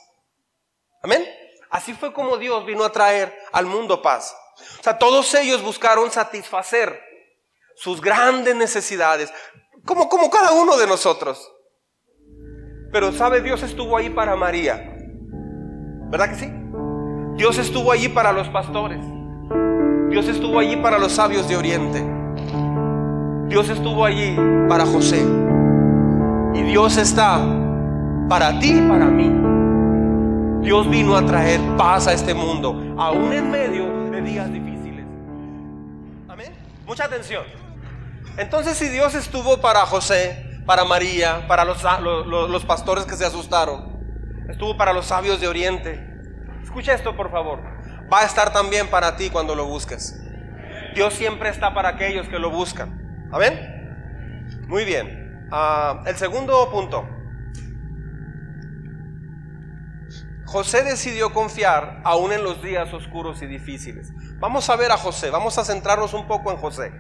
Amén. 1.02 1.28
Así 1.70 1.94
fue 1.94 2.14
como 2.14 2.38
Dios 2.38 2.66
vino 2.66 2.84
a 2.84 2.92
traer 2.92 3.36
al 3.52 3.66
mundo 3.66 4.02
paz. 4.02 4.36
O 4.80 4.84
sea, 4.84 4.98
todos 4.98 5.34
ellos 5.34 5.62
buscaron 5.62 6.12
satisfacer 6.12 7.02
sus 7.76 8.02
grandes 8.02 8.56
necesidades, 8.56 9.32
como, 9.86 10.10
como 10.10 10.30
cada 10.30 10.54
uno 10.54 10.78
de 10.78 10.88
nosotros. 10.88 11.52
Pero 12.92 13.12
sabe, 13.12 13.42
Dios 13.42 13.62
estuvo 13.64 13.98
ahí 13.98 14.10
para 14.10 14.36
María. 14.36 14.96
¿Verdad 16.10 16.30
que 16.30 16.36
sí? 16.36 16.52
Dios 17.36 17.58
estuvo 17.58 17.92
allí 17.92 18.08
para 18.08 18.32
los 18.32 18.48
pastores. 18.50 19.04
Dios 20.10 20.28
estuvo 20.28 20.60
allí 20.60 20.78
para 20.78 20.98
los 20.98 21.12
sabios 21.12 21.48
de 21.50 21.58
Oriente. 21.58 22.06
Dios 23.48 23.70
estuvo 23.70 24.06
allí 24.06 24.36
para 24.70 24.86
José. 24.86 25.26
Y 26.54 26.62
Dios 26.62 26.98
está 26.98 27.46
para 28.30 28.58
ti 28.60 28.72
y 28.78 28.82
para 28.88 29.06
mí. 29.06 29.30
Dios 30.62 30.90
vino 30.90 31.16
a 31.16 31.26
traer 31.26 31.60
paz 31.78 32.08
a 32.08 32.14
este 32.14 32.34
mundo, 32.34 32.96
aún 32.98 33.34
en 33.34 33.52
medio 33.52 34.10
de 34.10 34.22
días 34.22 34.52
difíciles. 34.52 35.06
Amén. 36.28 36.54
Mucha 36.88 37.06
atención. 37.06 37.44
Entonces 38.38 38.78
si 38.78 38.90
Dios 38.90 39.16
estuvo 39.16 39.62
para 39.62 39.86
José, 39.86 40.62
para 40.66 40.84
María, 40.84 41.48
para 41.48 41.64
los, 41.64 41.84
los, 42.04 42.66
pastores 42.66 43.06
que 43.06 43.16
se 43.16 43.26
asustaron, 43.26 44.00
estuvo 44.50 44.76
para 44.76 44.92
los 44.92 45.06
sabios 45.06 45.40
de 45.40 45.48
Oriente, 45.48 46.06
escucha 46.64 46.94
esto 46.94 47.16
por 47.16 47.32
favor, 47.32 47.62
va 48.12 48.22
a 48.22 48.26
estar 48.26 48.52
también 48.52 48.90
para 48.90 49.16
ti 49.16 49.30
cuando 49.30 49.56
lo 49.56 49.66
busques. 49.66 50.22
Dios 50.96 51.14
siempre 51.14 51.50
está 51.50 51.74
para 51.74 51.90
aquellos 51.90 52.28
que 52.28 52.40
lo 52.40 52.50
buscan. 52.50 53.28
¿Amén? 53.32 54.66
Muy 54.68 54.86
bien. 54.86 55.48
Ah, 55.52 56.02
el 56.06 56.16
segundo 56.16 56.70
punto. 56.72 57.08
José 60.46 60.84
decidió 60.84 61.34
confiar 61.34 62.02
aún 62.04 62.32
en 62.32 62.44
los 62.44 62.62
días 62.62 62.94
oscuros 62.94 63.42
y 63.42 63.48
difíciles. 63.48 64.12
Vamos 64.40 64.70
a 64.70 64.76
ver 64.76 64.92
a 64.92 64.98
José, 64.98 65.30
vamos 65.30 65.58
a 65.58 65.66
centrarnos 65.66 66.14
un 66.14 66.28
poco 66.28 66.52
en 66.52 66.58
José. 66.58 66.94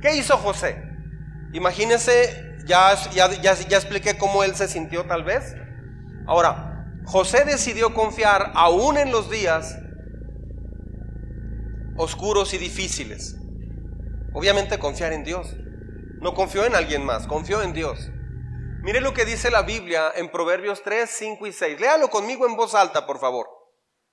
¿Qué 0.00 0.16
hizo 0.16 0.36
José? 0.36 0.82
Imagínense, 1.52 2.58
ya, 2.66 2.94
ya, 3.10 3.30
ya, 3.30 3.76
expliqué 3.76 4.16
cómo 4.16 4.44
él 4.44 4.54
se 4.54 4.68
sintió 4.68 5.04
tal 5.06 5.24
vez. 5.24 5.56
Ahora, 6.26 6.86
José 7.06 7.44
decidió 7.44 7.94
confiar 7.94 8.52
aún 8.54 8.98
en 8.98 9.10
los 9.10 9.30
días 9.30 9.78
oscuros 11.96 12.52
y 12.54 12.58
difíciles. 12.58 13.36
Obviamente 14.34 14.78
confiar 14.78 15.12
en 15.12 15.24
Dios. 15.24 15.56
No 16.20 16.34
confió 16.34 16.64
en 16.64 16.74
alguien 16.74 17.04
más, 17.04 17.26
confió 17.26 17.62
en 17.62 17.72
Dios. 17.72 18.10
Mire 18.82 19.00
lo 19.00 19.14
que 19.14 19.24
dice 19.24 19.50
la 19.50 19.62
Biblia 19.62 20.12
en 20.14 20.30
Proverbios 20.30 20.82
3, 20.82 21.10
5 21.10 21.46
y 21.46 21.52
6. 21.52 21.80
Léalo 21.80 22.10
conmigo 22.10 22.46
en 22.46 22.56
voz 22.56 22.74
alta, 22.74 23.06
por 23.06 23.18
favor. 23.18 23.48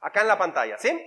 Acá 0.01 0.21
en 0.21 0.27
la 0.27 0.37
pantalla, 0.37 0.77
¿sí? 0.77 0.99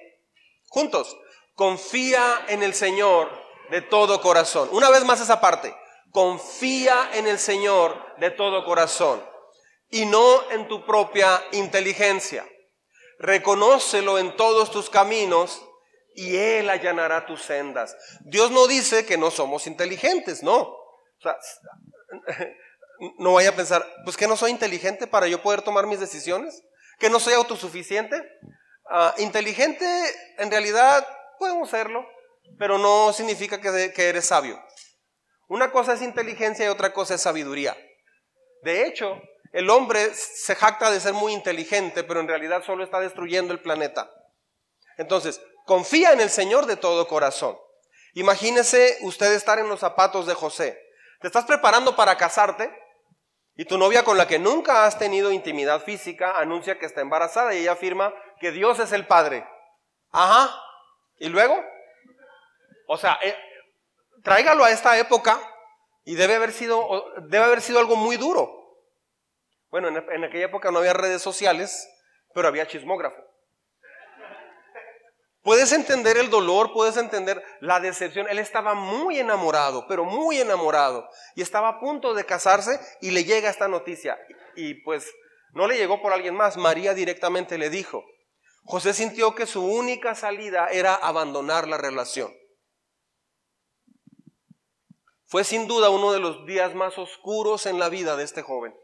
Juntos. 0.69 1.17
Confía 1.55 2.23
en 2.49 2.63
el 2.63 2.75
Señor 2.75 3.48
de 3.71 3.83
todo 3.83 4.21
corazón. 4.21 4.69
Una 4.73 4.91
vez 4.91 5.05
más 5.05 5.21
esa 5.21 5.41
parte. 5.41 5.75
Confía 6.11 7.11
en 7.15 7.27
el 7.27 7.39
Señor 7.39 7.95
de 8.19 8.31
todo 8.31 8.65
corazón 8.65 9.23
y 9.91 10.07
no 10.07 10.51
en 10.51 10.67
tu 10.69 10.85
propia 10.87 11.43
inteligencia. 11.53 12.47
Reconócelo 13.19 14.19
en 14.19 14.35
todos 14.37 14.71
tus 14.71 14.89
caminos 14.89 15.63
y 16.15 16.37
Él 16.37 16.71
allanará 16.71 17.27
tus 17.27 17.43
sendas. 17.43 17.95
Dios 18.21 18.51
no 18.51 18.67
dice 18.67 19.05
que 19.05 19.19
no 19.19 19.31
somos 19.31 19.67
inteligentes, 19.67 20.43
no. 20.43 20.75
no 23.19 23.35
vaya 23.35 23.51
a 23.51 23.57
pensar, 23.57 23.87
pues 24.05 24.17
que 24.17 24.27
no 24.27 24.37
soy 24.37 24.51
inteligente 24.51 25.07
para 25.07 25.29
yo 25.29 25.43
poder 25.43 25.63
tomar 25.63 25.87
mis 25.87 26.01
decisiones, 26.01 26.63
que 26.99 27.11
no 27.11 27.21
soy 27.21 27.35
autosuficiente. 27.35 28.23
Ah, 28.91 29.15
inteligente, 29.19 29.87
en 30.39 30.51
realidad, 30.51 31.07
podemos 31.39 31.69
serlo 31.69 32.07
pero 32.59 32.79
no 32.79 33.13
significa 33.13 33.61
que, 33.61 34.09
eres 34.09 34.27
sabio. 34.27 34.63
Una 35.49 35.71
cosa 35.71 35.95
es 35.95 36.03
inteligencia 36.03 36.67
y 36.67 36.69
otra 36.69 36.93
cosa 36.93 37.15
es 37.15 37.23
sabiduría. 37.23 37.77
De 38.63 38.87
hecho, 38.87 39.21
el 39.53 39.71
hombre 39.71 40.15
se 40.15 40.55
jacta 40.55 40.91
de 40.91 41.01
ser 41.01 41.15
muy 41.15 41.33
inteligente, 41.33 42.05
pero 42.05 42.21
en 42.21 42.29
realidad 42.29 42.63
solo 42.65 42.85
está 42.85 43.01
destruyendo 43.01 43.53
el 43.53 43.61
planeta. 43.61 44.11
Entonces, 44.97 45.41
confía 45.67 46.13
en 46.13 46.21
el 46.21 46.31
Señor 46.31 46.67
de 46.67 46.77
todo 46.77 47.09
corazón. 47.09 47.57
Imagínese 48.15 48.99
usted 49.03 49.33
estar 49.33 49.59
en 49.59 49.69
los 49.69 49.81
zapatos 49.81 50.27
de 50.27 50.35
José. 50.35 50.79
Te 51.21 51.27
estás 51.27 51.45
preparando 51.45 51.97
para 51.97 52.17
casarte 52.17 52.71
y 53.57 53.65
tu 53.65 53.77
novia 53.77 54.05
con 54.05 54.17
la 54.17 54.29
que 54.29 54.39
nunca 54.39 54.87
has 54.87 54.99
tenido 54.99 55.33
intimidad 55.33 55.83
física 55.83 56.39
anuncia 56.39 56.79
que 56.79 56.87
está 56.87 57.01
embarazada 57.01 57.55
y 57.55 57.59
ella 57.59 57.73
afirma 57.73 58.15
que 58.41 58.53
Dios 58.53 58.79
es 58.79 58.93
el 58.93 59.07
Padre. 59.07 59.47
Ajá. 60.13 60.55
¿Y 61.19 61.29
luego? 61.29 61.63
O 62.89 62.97
sea, 62.97 63.19
eh, 63.23 63.37
tráigalo 64.25 64.65
a 64.65 64.71
esta 64.71 64.99
época 64.99 65.41
y 66.05 66.17
debe 66.17 66.35
haber 66.35 66.53
sido, 66.53 67.05
debe 67.29 67.45
haber 67.45 67.61
sido 67.61 67.79
algo 67.79 67.95
muy 67.95 68.17
duro. 68.17 68.51
Bueno, 69.71 69.89
en, 69.89 70.25
aquella 70.25 70.47
época 70.47 70.71
no 70.71 70.79
había 70.79 70.95
redes 70.95 71.23
sociales 71.23 71.87
pero 72.35 72.49
había 72.49 72.67
chismógrafo. 72.67 73.17
Puedes 75.43 75.73
entender 75.73 76.17
el 76.19 76.31
dolor, 76.31 76.73
puedes 76.73 76.97
entender 76.97 77.43
la 77.61 77.81
decepción. 77.81 78.29
Él 78.29 78.39
estaba 78.39 78.75
muy 78.75 79.19
enamorado, 79.19 79.87
pero 79.89 80.05
muy 80.05 80.39
enamorado. 80.39 81.09
Y 81.35 81.43
estaba 81.43 81.69
a 81.69 81.81
punto 81.81 82.15
de 82.15 82.25
casarse 82.25 82.79
y 83.01 83.11
le 83.11 83.25
llega 83.25 83.49
esta 83.49 83.67
noticia. 83.67 84.19
Y 84.57 84.83
pues 84.85 85.11
no 85.53 85.67
le 85.67 85.79
llegó 85.79 86.03
por 86.03 86.13
alguien 86.13 86.35
más. 86.37 86.57
María 86.57 86.95
directamente 86.95 87.59
le 87.59 87.71
dijo. 87.71 88.05
José 88.65 88.93
sintió 88.93 89.35
que 89.35 89.47
su 89.47 89.65
única 89.65 90.15
salida 90.15 90.69
era 90.71 90.95
abandonar 90.95 91.67
la 91.67 91.79
relación. 91.79 92.33
Fue 95.29 95.45
sin 95.45 95.69
duda 95.69 95.91
uno 95.91 96.11
de 96.11 96.21
los 96.21 96.47
días 96.47 96.75
más 96.75 96.97
oscuros 96.97 97.67
en 97.67 97.79
la 97.79 97.91
vida 97.91 98.17
de 98.17 98.25
este 98.25 98.41
joven. 98.41 98.75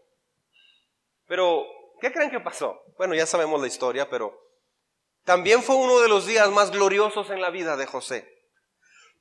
Pero, 1.27 1.65
¿qué 2.03 2.13
creen 2.13 2.31
que 2.31 2.39
pasó? 2.39 2.79
Bueno, 2.99 3.15
ya 3.15 3.25
sabemos 3.25 3.61
la 3.63 3.67
historia, 3.67 4.11
pero 4.11 4.39
también 5.25 5.63
fue 5.63 5.77
uno 5.77 6.01
de 6.01 6.09
los 6.09 6.27
días 6.27 6.51
más 6.51 6.71
gloriosos 6.71 7.31
en 7.31 7.41
la 7.41 7.49
vida 7.49 7.79
de 7.79 7.87
José. 7.87 8.29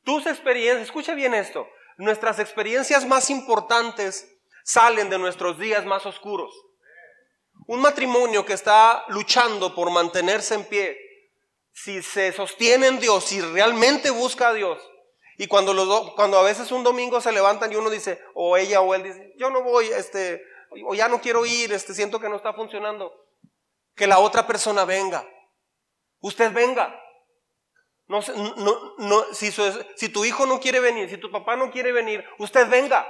Tus 0.03 0.27
experiencias, 0.27 0.81
escucha 0.81 1.13
bien 1.13 1.33
esto, 1.33 1.65
nuestras 1.95 2.39
experiencias 2.39 3.05
más 3.05 3.29
importantes 3.29 4.29
salen 4.65 5.09
de 5.09 5.17
nuestros 5.17 5.57
días 5.57 5.85
más 5.85 6.05
oscuros. 6.05 6.53
Un 7.67 7.79
matrimonio 7.79 8.45
que 8.45 8.51
está 8.51 9.05
luchando 9.07 9.73
por 9.73 9.89
mantenerse 9.91 10.55
en 10.55 10.65
pie, 10.65 10.97
si 11.71 12.03
se 12.03 12.33
sostiene 12.33 12.87
en 12.87 12.99
Dios, 12.99 13.23
si 13.23 13.39
realmente 13.39 14.09
busca 14.09 14.49
a 14.49 14.53
Dios, 14.53 14.77
y 15.37 15.47
cuando, 15.47 15.73
los 15.73 16.11
cuando 16.11 16.37
a 16.37 16.43
veces 16.43 16.71
un 16.71 16.83
domingo 16.83 17.21
se 17.21 17.31
levantan 17.31 17.71
y 17.71 17.75
uno 17.75 17.89
dice, 17.89 18.19
o 18.33 18.57
ella 18.57 18.81
o 18.81 18.93
él 18.93 19.03
dice, 19.03 19.33
yo 19.37 19.49
no 19.49 19.63
voy, 19.63 19.87
este, 19.87 20.43
o 20.85 20.93
ya 20.93 21.07
no 21.07 21.21
quiero 21.21 21.45
ir, 21.45 21.73
este, 21.73 21.93
siento 21.93 22.19
que 22.19 22.29
no 22.29 22.35
está 22.35 22.53
funcionando, 22.53 23.11
que 23.95 24.07
la 24.07 24.19
otra 24.19 24.47
persona 24.47 24.85
venga 24.85 25.27
Usted 26.23 26.53
venga. 26.53 26.99
No, 28.07 28.21
no, 28.57 28.95
no, 28.97 29.23
si, 29.33 29.51
si 29.51 30.09
tu 30.09 30.25
hijo 30.25 30.45
no 30.45 30.59
quiere 30.59 30.79
venir, 30.79 31.09
si 31.09 31.17
tu 31.17 31.29
papá 31.29 31.55
no 31.57 31.69
quiere 31.69 31.91
venir, 31.91 32.23
usted 32.39 32.67
venga. 32.69 33.05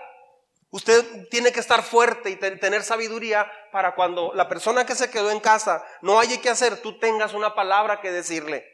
Usted 0.72 1.30
tiene 1.30 1.51
que 1.51 1.60
estar 1.60 1.84
fuerte 1.84 2.32
y 2.32 2.36
tener 2.36 2.82
sabiduría 2.82 3.50
para 3.72 3.94
cuando 3.94 4.32
la 4.34 4.50
persona 4.50 4.88
que 4.88 4.96
se 4.96 5.12
quedó 5.12 5.30
en 5.30 5.39
casa 5.39 5.86
no 6.01 6.20
haya 6.20 6.42
que 6.42 6.50
hacer, 6.50 6.82
tú 6.82 6.98
tengas 6.98 7.34
una 7.34 7.53
palabra 7.53 8.01
que 8.01 8.12
decirle. 8.12 8.68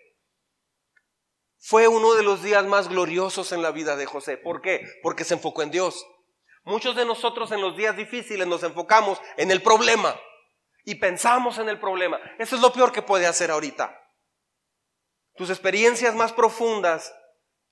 Fue 1.59 1.87
uno 1.87 2.13
de 2.13 2.23
los 2.23 2.41
días 2.41 2.65
más 2.65 2.87
gloriosos 2.87 3.51
en 3.51 3.61
la 3.61 3.71
vida 3.71 3.95
de 3.95 4.05
José. 4.05 4.37
¿Por 4.37 4.61
qué? 4.61 4.87
Porque 5.03 5.25
se 5.25 5.33
enfocó 5.33 5.61
en 5.61 5.71
Dios. 5.71 6.05
Muchos 6.63 6.95
de 6.95 7.05
nosotros 7.05 7.51
en 7.51 7.61
los 7.61 7.75
días 7.75 7.97
difíciles 7.97 8.47
nos 8.47 8.63
enfocamos 8.63 9.21
en 9.37 9.51
el 9.51 9.61
problema 9.61 10.19
y 10.85 10.95
pensamos 10.95 11.57
en 11.57 11.67
el 11.67 11.79
problema. 11.79 12.19
Eso 12.37 12.55
es 12.55 12.61
lo 12.61 12.71
peor 12.71 12.91
que 12.91 13.01
puede 13.01 13.27
hacer 13.27 13.51
ahorita. 13.51 13.95
Tus 15.35 15.49
experiencias 15.49 16.15
más 16.15 16.33
profundas 16.33 17.13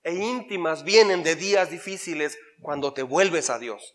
e 0.03 0.13
íntimas 0.13 0.83
vienen 0.83 1.23
de 1.23 1.35
días 1.35 1.69
difíciles 1.69 2.37
cuando 2.61 2.93
te 2.93 3.03
vuelves 3.03 3.49
a 3.49 3.59
Dios. 3.59 3.93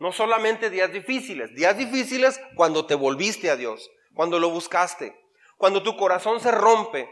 No 0.00 0.12
solamente 0.12 0.70
días 0.70 0.92
difíciles, 0.92 1.54
días 1.54 1.76
difíciles 1.76 2.40
cuando 2.56 2.86
te 2.86 2.94
volviste 2.94 3.50
a 3.50 3.56
Dios, 3.56 3.90
cuando 4.14 4.38
lo 4.38 4.50
buscaste, 4.50 5.16
cuando 5.56 5.82
tu 5.82 5.96
corazón 5.96 6.40
se 6.40 6.50
rompe, 6.50 7.08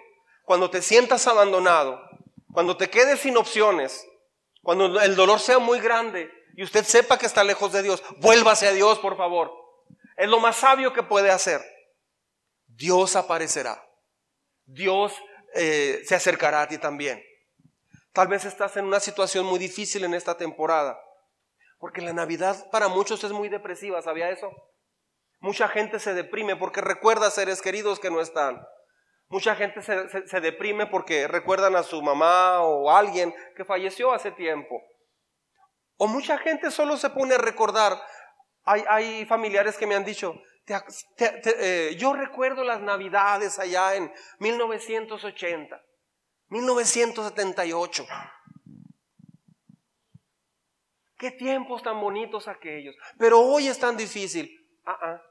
cuando 0.50 0.68
te 0.68 0.82
sientas 0.82 1.28
abandonado, 1.28 2.02
cuando 2.52 2.76
te 2.76 2.90
quedes 2.90 3.20
sin 3.20 3.36
opciones, 3.36 4.04
cuando 4.62 5.00
el 5.00 5.14
dolor 5.14 5.38
sea 5.38 5.60
muy 5.60 5.78
grande 5.78 6.28
y 6.56 6.64
usted 6.64 6.82
sepa 6.82 7.16
que 7.16 7.26
está 7.26 7.44
lejos 7.44 7.70
de 7.70 7.84
Dios, 7.84 8.02
vuélvase 8.16 8.66
a 8.66 8.72
Dios, 8.72 8.98
por 8.98 9.16
favor. 9.16 9.52
Es 10.16 10.28
lo 10.28 10.40
más 10.40 10.56
sabio 10.56 10.92
que 10.92 11.04
puede 11.04 11.30
hacer. 11.30 11.62
Dios 12.66 13.14
aparecerá. 13.14 13.80
Dios 14.64 15.14
eh, 15.54 16.02
se 16.04 16.16
acercará 16.16 16.62
a 16.62 16.66
ti 16.66 16.78
también. 16.78 17.22
Tal 18.12 18.26
vez 18.26 18.44
estás 18.44 18.76
en 18.76 18.86
una 18.86 18.98
situación 18.98 19.46
muy 19.46 19.60
difícil 19.60 20.02
en 20.02 20.14
esta 20.14 20.36
temporada, 20.36 21.00
porque 21.78 22.00
la 22.00 22.12
Navidad 22.12 22.68
para 22.72 22.88
muchos 22.88 23.22
es 23.22 23.30
muy 23.30 23.48
depresiva, 23.48 24.02
¿sabía 24.02 24.30
eso? 24.30 24.50
Mucha 25.38 25.68
gente 25.68 26.00
se 26.00 26.12
deprime 26.12 26.56
porque 26.56 26.80
recuerda 26.80 27.30
seres 27.30 27.62
queridos 27.62 28.00
que 28.00 28.10
no 28.10 28.20
están. 28.20 28.60
Mucha 29.30 29.54
gente 29.54 29.80
se, 29.80 30.40
deprime 30.40 30.86
porque 30.86 31.28
recuerdan 31.28 31.76
a 31.76 31.84
su 31.84 32.02
mamá 32.02 32.62
o 32.62 32.90
alguien 32.90 33.32
que 33.56 33.64
falleció 33.64 34.12
hace 34.12 34.32
tiempo. 34.32 34.82
O 35.96 36.08
mucha 36.08 36.36
gente 36.38 36.70
solo 36.70 36.96
se 36.96 37.10
pone 37.10 37.36
a 37.36 37.38
recordar. 37.38 37.96
Hay, 38.64 38.84
hay 38.88 39.24
familiares 39.26 39.78
que 39.78 39.86
me 39.86 39.94
han 39.94 40.04
dicho, 40.04 40.34
eh, 41.18 41.94
yo 41.96 42.12
recuerdo 42.12 42.64
las 42.64 42.80
navidades 42.80 43.58
allá 43.58 43.94
en 43.94 44.12
1980, 44.40 45.80
1978. 46.48 48.06
Qué 51.16 51.30
tiempos 51.32 51.82
tan 51.82 52.00
bonitos 52.00 52.48
aquellos. 52.48 52.96
Pero 53.18 53.40
hoy 53.40 53.68
es 53.68 53.78
tan 53.78 53.96
difícil. 53.96 54.50
Ah. 54.84 55.22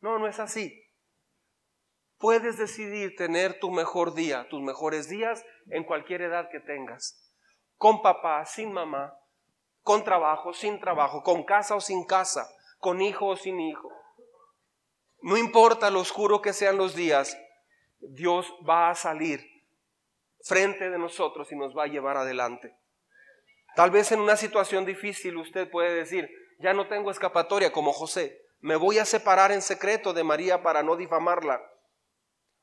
No, 0.00 0.18
no 0.18 0.26
es 0.26 0.38
así. 0.40 0.81
Puedes 2.22 2.56
decidir 2.56 3.16
tener 3.16 3.58
tu 3.58 3.72
mejor 3.72 4.14
día, 4.14 4.46
tus 4.48 4.62
mejores 4.62 5.08
días 5.08 5.44
en 5.70 5.82
cualquier 5.82 6.22
edad 6.22 6.48
que 6.52 6.60
tengas. 6.60 7.20
Con 7.76 8.00
papá, 8.00 8.46
sin 8.46 8.72
mamá, 8.72 9.12
con 9.80 10.04
trabajo, 10.04 10.54
sin 10.54 10.78
trabajo, 10.78 11.24
con 11.24 11.42
casa 11.42 11.74
o 11.74 11.80
sin 11.80 12.04
casa, 12.04 12.48
con 12.78 13.00
hijo 13.00 13.26
o 13.26 13.36
sin 13.36 13.58
hijo. 13.58 13.90
No 15.20 15.36
importa 15.36 15.90
lo 15.90 15.98
oscuro 15.98 16.40
que 16.40 16.52
sean 16.52 16.76
los 16.76 16.94
días, 16.94 17.36
Dios 17.98 18.54
va 18.70 18.90
a 18.90 18.94
salir 18.94 19.44
frente 20.44 20.90
de 20.90 20.98
nosotros 20.98 21.50
y 21.50 21.56
nos 21.56 21.76
va 21.76 21.86
a 21.86 21.88
llevar 21.88 22.16
adelante. 22.16 22.72
Tal 23.74 23.90
vez 23.90 24.12
en 24.12 24.20
una 24.20 24.36
situación 24.36 24.84
difícil 24.84 25.38
usted 25.38 25.68
puede 25.68 25.92
decir, 25.92 26.30
ya 26.60 26.72
no 26.72 26.86
tengo 26.86 27.10
escapatoria 27.10 27.72
como 27.72 27.92
José, 27.92 28.46
me 28.60 28.76
voy 28.76 28.98
a 28.98 29.04
separar 29.04 29.50
en 29.50 29.60
secreto 29.60 30.12
de 30.12 30.22
María 30.22 30.62
para 30.62 30.84
no 30.84 30.94
difamarla. 30.94 31.60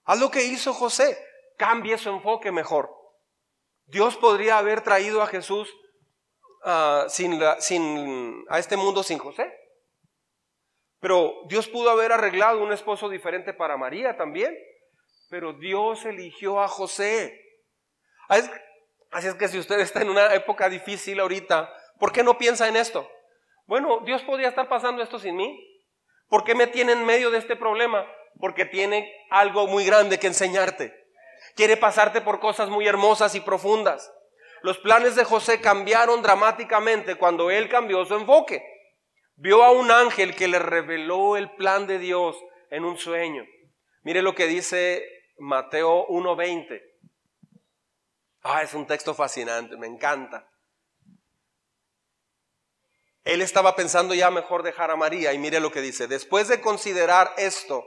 Haz 0.10 0.19
lo 0.19 0.32
que 0.32 0.43
hizo 0.43 0.74
José, 0.74 1.24
cambie 1.56 1.95
su 2.00 2.10
enfoque 2.10 2.52
mejor. 2.52 2.89
Dios 3.86 4.17
podría 4.17 4.58
haber 4.58 4.82
traído 4.82 5.22
a 5.22 5.28
Jesús 5.28 5.72
ah, 6.63 7.06
sin 7.10 7.39
a 8.50 8.58
este 8.58 8.76
mundo 8.76 9.04
sin 9.04 9.19
José. 9.19 9.54
Pero 11.00 11.36
Dios 11.45 11.67
pudo 11.67 11.91
haber 11.91 12.12
arreglado 12.12 12.63
un 12.63 12.72
esposo 12.72 13.08
diferente 13.08 13.54
para 13.54 13.78
María 13.78 14.17
también. 14.17 14.58
Pero 15.30 15.54
Dios 15.54 16.04
eligió 16.06 16.60
a 16.60 16.67
José. 16.67 17.39
Así 18.28 19.28
es 19.28 19.36
que 19.36 19.48
si 19.48 19.60
usted 19.60 19.80
está 19.80 20.02
en 20.02 20.10
una 20.10 20.34
época 20.34 20.69
difícil 20.69 21.19
ahorita, 21.19 21.72
¿por 22.00 22.12
qué 22.12 22.24
no 22.24 22.36
piensa 22.39 22.67
en 22.67 22.78
esto? 22.78 23.08
Bueno, 23.67 24.00
Dios 24.00 24.24
podría 24.24 24.48
estar 24.48 24.67
pasando 24.69 25.04
esto 25.04 25.19
sin 25.19 25.36
mí. 25.36 25.84
¿Por 26.30 26.43
qué 26.43 26.56
me 26.56 26.65
tiene 26.65 26.93
en 26.93 27.06
medio 27.06 27.30
de 27.30 27.38
este 27.38 27.56
problema? 27.56 28.08
Porque 28.39 28.65
tiene 28.65 29.13
algo 29.30 29.67
muy 29.67 29.86
grande 29.86 30.17
que 30.17 30.28
enseñarte. 30.28 30.93
Quiere 31.56 31.78
pasarte 31.78 32.21
por 32.21 32.39
cosas 32.39 32.69
muy 32.69 32.88
hermosas 32.88 33.36
y 33.36 33.41
profundas. 33.41 34.12
Los 34.63 34.80
planes 34.80 35.15
de 35.15 35.23
José 35.23 35.62
cambiaron 35.62 36.21
dramáticamente 36.21 37.15
cuando 37.15 37.52
él 37.52 37.69
cambió 37.69 38.04
su 38.06 38.15
enfoque 38.15 38.63
vio 39.39 39.63
a 39.63 39.71
un 39.71 39.89
ángel 39.89 40.36
que 40.36 40.47
le 40.47 40.60
reveló 40.60 41.38
el 41.38 41.52
plan 41.56 41.88
de 41.88 41.97
Dios 41.97 42.36
en 42.69 42.86
un 42.86 42.97
sueño. 42.97 43.45
Mire 44.04 44.21
lo 44.21 44.36
que 44.36 44.47
dice 44.47 45.04
Mateo 45.38 46.06
1:20. 46.08 46.82
Ah, 48.43 48.63
es 48.63 48.73
un 48.73 48.86
texto 48.86 49.13
fascinante, 49.13 49.78
me 49.78 49.88
encanta. 49.88 50.49
Él 53.23 53.41
estaba 53.41 53.75
pensando 53.75 54.13
ya 54.13 54.32
mejor 54.32 54.63
dejar 54.63 54.91
a 54.91 54.95
María 54.95 55.34
y 55.34 55.38
mire 55.38 55.60
lo 55.60 55.71
que 55.71 55.82
dice. 55.82 56.08
Después 56.08 56.47
de 56.47 56.62
considerar 56.62 57.34
esto, 57.38 57.86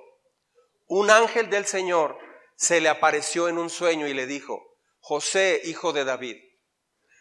un 0.87 1.11
ángel 1.11 1.51
del 1.51 1.65
Señor 1.65 2.19
se 2.57 2.81
le 2.81 2.89
apareció 2.89 3.49
en 3.49 3.59
un 3.59 3.71
sueño 3.71 4.07
y 4.07 4.15
le 4.15 4.27
dijo, 4.27 4.63
José, 5.01 5.61
hijo 5.65 5.93
de 5.93 6.05
David, 6.05 6.37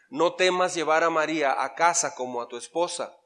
no 0.10 0.36
temas 0.36 0.76
llevar 0.76 1.04
a 1.04 1.10
María 1.10 1.64
a 1.64 1.74
casa 1.76 2.16
como 2.16 2.42
a 2.42 2.48
tu 2.48 2.58
esposa 2.58 3.18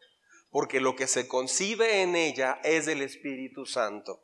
porque 0.55 0.79
lo 0.79 0.95
que 0.95 1.05
se 1.05 1.27
concibe 1.27 2.01
en 2.01 2.15
ella 2.15 2.61
es 2.63 2.85
del 2.85 3.01
Espíritu 3.01 3.65
Santo. 3.65 4.21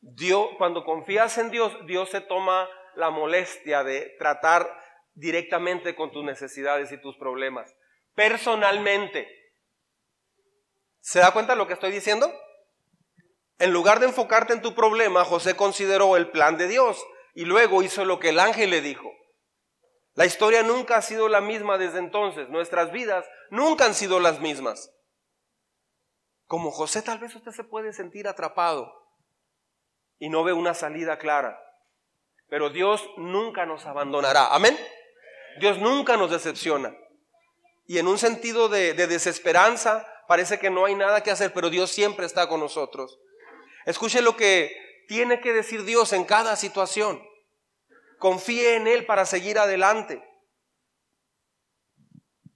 Dios, 0.00 0.50
cuando 0.56 0.84
confías 0.84 1.36
en 1.36 1.50
Dios, 1.50 1.74
Dios 1.88 2.10
se 2.10 2.20
toma 2.20 2.68
la 2.94 3.10
molestia 3.10 3.82
de 3.82 4.14
tratar 4.16 4.70
directamente 5.14 5.96
con 5.96 6.12
tus 6.12 6.24
necesidades 6.24 6.92
y 6.92 7.00
tus 7.00 7.16
problemas, 7.16 7.74
personalmente. 8.14 9.26
¿Se 11.00 11.18
da 11.18 11.32
cuenta 11.32 11.54
de 11.54 11.58
lo 11.58 11.66
que 11.66 11.72
estoy 11.72 11.90
diciendo? 11.90 12.32
En 13.58 13.72
lugar 13.72 14.00
de 14.00 14.06
enfocarte 14.06 14.52
en 14.52 14.62
tu 14.62 14.74
problema, 14.74 15.24
José 15.24 15.56
consideró 15.56 16.16
el 16.16 16.30
plan 16.30 16.56
de 16.58 16.68
Dios 16.68 17.04
y 17.34 17.44
luego 17.44 17.82
hizo 17.82 18.04
lo 18.04 18.18
que 18.18 18.30
el 18.30 18.40
ángel 18.40 18.70
le 18.70 18.80
dijo. 18.80 19.10
La 20.14 20.26
historia 20.26 20.62
nunca 20.62 20.96
ha 20.96 21.02
sido 21.02 21.28
la 21.28 21.40
misma 21.40 21.78
desde 21.78 21.98
entonces, 21.98 22.48
nuestras 22.48 22.92
vidas 22.92 23.26
nunca 23.50 23.84
han 23.84 23.94
sido 23.94 24.20
las 24.20 24.40
mismas. 24.40 24.92
Como 26.46 26.70
José 26.70 27.02
tal 27.02 27.18
vez 27.18 27.34
usted 27.34 27.52
se 27.52 27.64
puede 27.64 27.92
sentir 27.92 28.28
atrapado. 28.28 28.92
y 30.16 30.28
no 30.28 30.44
ve 30.44 30.52
una 30.52 30.74
salida 30.74 31.18
clara. 31.18 31.60
Pero 32.48 32.70
Dios 32.70 33.04
nunca 33.16 33.66
nos 33.66 33.84
abandonará. 33.84 34.54
Amén. 34.54 34.78
Dios 35.58 35.78
nunca 35.78 36.16
nos 36.16 36.30
decepciona. 36.30 36.96
Y 37.86 37.98
en 37.98 38.06
un 38.06 38.16
sentido 38.16 38.68
de, 38.68 38.94
de 38.94 39.08
desesperanza, 39.08 40.06
parece 40.28 40.58
que 40.60 40.70
no 40.70 40.84
hay 40.84 40.94
nada 40.94 41.22
que 41.22 41.32
hacer, 41.32 41.52
pero 41.52 41.68
Dios 41.68 41.90
siempre 41.90 42.26
está 42.26 42.48
con 42.48 42.60
nosotros. 42.60 43.18
Escuche 43.86 44.22
lo 44.22 44.36
que 44.36 45.04
tiene 45.08 45.40
que 45.40 45.52
decir 45.52 45.84
Dios 45.84 46.12
en 46.12 46.24
cada 46.24 46.56
situación. 46.56 47.22
Confíe 48.18 48.76
en 48.76 48.86
Él 48.86 49.06
para 49.06 49.26
seguir 49.26 49.58
adelante. 49.58 50.22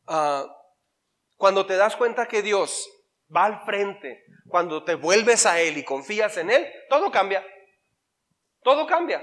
Ah, 0.06 0.46
cuando 1.36 1.66
te 1.66 1.76
das 1.76 1.96
cuenta 1.96 2.26
que 2.26 2.42
Dios 2.42 2.88
va 3.34 3.44
al 3.44 3.64
frente, 3.64 4.24
cuando 4.48 4.84
te 4.84 4.94
vuelves 4.94 5.46
a 5.46 5.60
Él 5.60 5.76
y 5.78 5.84
confías 5.84 6.36
en 6.38 6.50
Él, 6.50 6.66
todo 6.88 7.10
cambia. 7.10 7.46
Todo 8.62 8.86
cambia. 8.86 9.22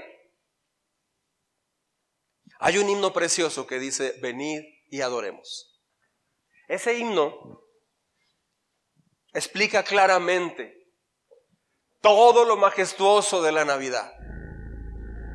Hay 2.58 2.78
un 2.78 2.88
himno 2.88 3.12
precioso 3.12 3.66
que 3.66 3.78
dice, 3.78 4.14
venid 4.22 4.62
y 4.88 5.00
adoremos. 5.00 5.82
Ese 6.68 6.94
himno 6.94 7.60
explica 9.32 9.82
claramente 9.82 10.85
todo 12.00 12.44
lo 12.44 12.56
majestuoso 12.56 13.42
de 13.42 13.52
la 13.52 13.64
Navidad. 13.64 14.12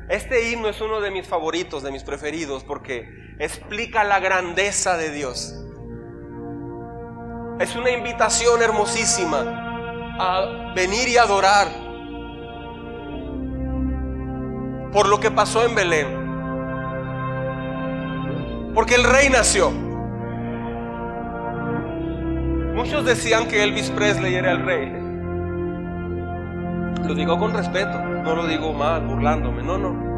Este 0.08 0.50
himno 0.50 0.68
es 0.68 0.80
uno 0.80 1.00
de 1.00 1.10
mis 1.10 1.26
favoritos, 1.26 1.82
de 1.82 1.90
mis 1.90 2.04
preferidos, 2.04 2.64
porque 2.64 3.08
explica 3.38 4.04
la 4.04 4.20
grandeza 4.20 4.96
de 4.96 5.10
Dios. 5.10 5.54
Es 7.60 7.76
una 7.76 7.90
invitación 7.90 8.62
hermosísima 8.62 9.60
a 10.18 10.72
venir 10.74 11.08
y 11.08 11.16
adorar 11.16 11.68
por 14.92 15.08
lo 15.08 15.20
que 15.20 15.30
pasó 15.30 15.64
en 15.64 15.74
Belén. 15.74 16.22
Porque 18.74 18.94
el 18.94 19.04
rey 19.04 19.28
nació. 19.28 19.70
Muchos 22.74 23.04
decían 23.04 23.48
que 23.48 23.62
Elvis 23.62 23.90
Presley 23.90 24.34
era 24.34 24.52
el 24.52 24.64
rey. 24.64 25.01
Lo 27.06 27.14
digo 27.14 27.38
con 27.38 27.52
respeto, 27.52 27.98
no 28.00 28.36
lo 28.36 28.46
digo 28.46 28.72
mal, 28.72 29.06
burlándome, 29.06 29.62
no, 29.62 29.76
no. 29.76 30.12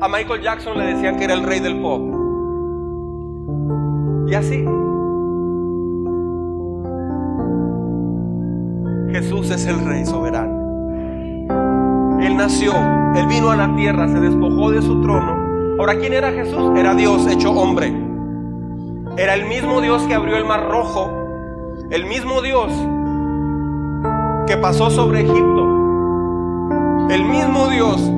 A 0.00 0.08
Michael 0.08 0.42
Jackson 0.42 0.76
le 0.76 0.86
decían 0.86 1.16
que 1.16 1.24
era 1.24 1.34
el 1.34 1.44
rey 1.44 1.60
del 1.60 1.80
pop. 1.80 2.02
Y 4.28 4.34
así. 4.34 4.64
Jesús 9.12 9.50
es 9.50 9.66
el 9.66 9.84
rey 9.84 10.04
soberano. 10.04 10.64
Él 12.20 12.36
nació, 12.36 12.72
él 13.14 13.26
vino 13.28 13.50
a 13.50 13.56
la 13.56 13.74
tierra, 13.76 14.08
se 14.08 14.18
despojó 14.18 14.72
de 14.72 14.82
su 14.82 15.00
trono. 15.00 15.78
Ahora, 15.78 15.96
¿quién 15.98 16.12
era 16.12 16.32
Jesús? 16.32 16.72
Era 16.76 16.94
Dios 16.94 17.26
hecho 17.28 17.52
hombre. 17.52 17.94
Era 19.16 19.34
el 19.34 19.46
mismo 19.46 19.80
Dios 19.80 20.02
que 20.02 20.14
abrió 20.14 20.36
el 20.36 20.44
mar 20.44 20.68
rojo, 20.68 21.08
el 21.90 22.04
mismo 22.06 22.42
Dios 22.42 22.72
que 24.46 24.56
pasó 24.56 24.90
sobre 24.90 25.20
Egipto, 25.20 25.64
el 27.10 27.24
mismo 27.24 27.68
Dios 27.68 28.10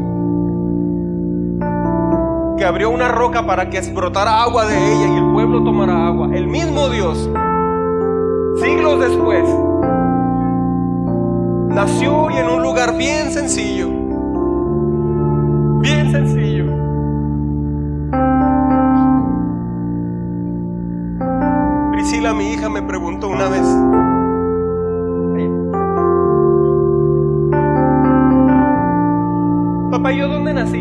que 2.57 2.65
abrió 2.65 2.91
una 2.91 3.09
roca 3.09 3.47
para 3.47 3.69
que 3.69 3.81
brotara 3.93 4.43
agua 4.43 4.67
de 4.67 4.77
ella 4.77 5.09
y 5.09 5.17
el 5.19 5.33
pueblo 5.33 5.63
tomara 5.63 6.07
agua, 6.07 6.31
el 6.33 6.47
mismo 6.47 6.89
Dios, 6.89 7.31
siglos 8.61 9.01
después, 9.01 9.45
nació 11.69 12.31
y 12.31 12.39
en 12.39 12.49
un 12.49 12.63
lugar 12.63 12.97
bien 12.97 13.31
sencillo, 13.31 13.89
bien 15.81 16.11
sencillo. 16.11 16.65
Priscila, 21.93 22.33
mi 22.33 22.53
hija, 22.53 22.71
me 22.71 22.83
preguntó 22.83 23.29
una 23.29 23.49
vez, 23.49 23.67
papá, 30.07 30.13
¿yo 30.13 30.29
dónde 30.29 30.55
nací? 30.55 30.79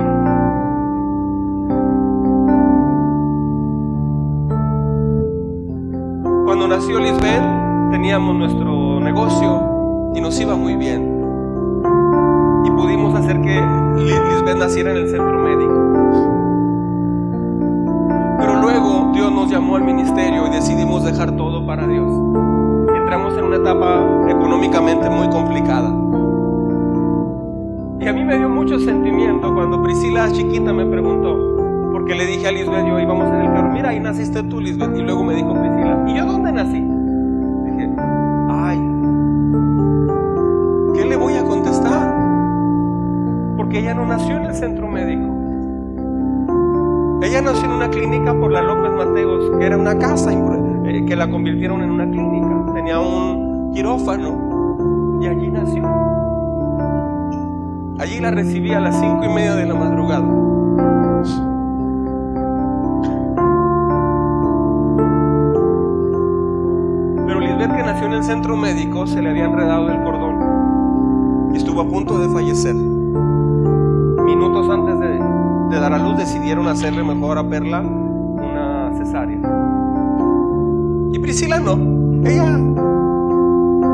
Cuando 6.45 6.67
nació 6.67 6.99
Lisbeth, 6.99 7.91
teníamos 7.91 8.35
nuestro 8.35 8.99
negocio 8.99 10.11
y 10.13 10.21
nos 10.21 10.39
iba 10.39 10.55
muy 10.55 10.75
bien. 10.75 11.11
Y 12.65 12.71
pudimos 12.71 13.15
hacer 13.15 13.41
que 13.41 13.61
Lisbeth 13.97 14.57
naciera 14.57 14.91
en 14.91 14.97
el 14.97 15.09
centro 15.09 15.39
médico. 15.39 15.73
Pero 18.39 18.61
luego 18.61 19.11
Dios 19.13 19.31
nos 19.31 19.49
llamó 19.49 19.77
al 19.77 19.83
ministerio 19.83 20.47
y 20.47 20.49
decidimos 20.51 21.03
dejar 21.03 21.35
todo 21.35 21.65
para 21.65 21.88
Dios. 21.88 22.11
Entramos 22.95 23.38
en 23.38 23.43
una 23.43 23.55
etapa 23.57 24.03
económicamente 24.29 25.09
muy 25.09 25.29
complicada. 25.29 26.05
Y 27.99 28.07
a 28.07 28.13
mí 28.13 28.23
me 28.23 28.38
dio 28.38 28.49
mucho 28.49 28.77
sentimiento 28.77 29.04
cuando 29.55 29.81
Priscila 29.81 30.29
chiquita 30.31 30.73
me 30.73 30.85
preguntó, 30.85 31.89
porque 31.93 32.13
le 32.13 32.25
dije 32.25 32.47
a 32.47 32.51
Lisbeth, 32.51 32.85
yo 32.85 32.99
íbamos 32.99 33.29
en 33.29 33.41
el 33.41 33.53
carro, 33.53 33.71
mira, 33.71 33.89
ahí 33.89 33.99
naciste 34.01 34.43
tú, 34.43 34.59
Lisbeth. 34.59 34.95
Y 34.97 35.01
luego 35.01 35.23
me 35.23 35.33
dijo 35.33 35.53
Priscila, 35.53 36.05
¿y 36.07 36.17
yo 36.17 36.25
dónde 36.25 36.51
nací? 36.51 36.81
Dije, 36.81 37.89
ay, 38.49 38.77
¿qué 40.93 41.05
le 41.05 41.15
voy 41.15 41.33
a 41.35 41.43
contestar? 41.45 42.13
Porque 43.55 43.79
ella 43.79 43.93
no 43.93 44.05
nació 44.05 44.35
en 44.35 44.45
el 44.45 44.53
centro 44.53 44.87
médico. 44.89 45.33
Ella 47.23 47.41
nació 47.41 47.65
en 47.65 47.71
una 47.71 47.89
clínica 47.89 48.37
por 48.37 48.51
la 48.51 48.61
López 48.61 48.91
Mateos, 48.91 49.57
que 49.57 49.65
era 49.65 49.77
una 49.77 49.97
casa 49.97 50.33
eh, 50.33 51.05
que 51.05 51.15
la 51.15 51.29
convirtieron 51.29 51.81
en 51.81 51.91
una 51.91 52.05
clínica. 52.05 52.73
Tenía 52.73 52.99
un 52.99 53.71
quirófano 53.73 55.17
y 55.21 55.27
allí 55.27 55.47
nació. 55.47 56.04
La 58.25 58.31
recibí 58.31 58.71
a 58.71 58.79
las 58.79 58.99
cinco 58.99 59.23
y 59.23 59.29
media 59.29 59.53
de 59.53 59.67
la 59.67 59.75
madrugada. 59.75 60.25
Pero 67.27 67.39
Lisbeth 67.39 67.75
que 67.75 67.83
nació 67.83 68.07
en 68.07 68.13
el 68.13 68.23
centro 68.23 68.57
médico 68.57 69.05
se 69.05 69.21
le 69.21 69.29
había 69.29 69.45
enredado 69.45 69.91
el 69.91 70.01
cordón 70.01 71.51
y 71.53 71.57
estuvo 71.57 71.81
a 71.81 71.88
punto 71.88 72.17
de 72.17 72.27
fallecer. 72.29 72.73
Minutos 72.73 74.69
antes 74.71 74.99
de, 75.01 75.75
de 75.75 75.79
dar 75.79 75.93
a 75.93 75.99
luz 75.99 76.17
decidieron 76.17 76.67
hacerle 76.67 77.03
mejor 77.03 77.38
a 77.38 77.47
Perla 77.47 77.81
una 77.81 78.91
cesárea. 78.97 79.38
Y 81.11 81.19
Priscila 81.19 81.59
no, 81.59 81.73
ella 82.27 82.57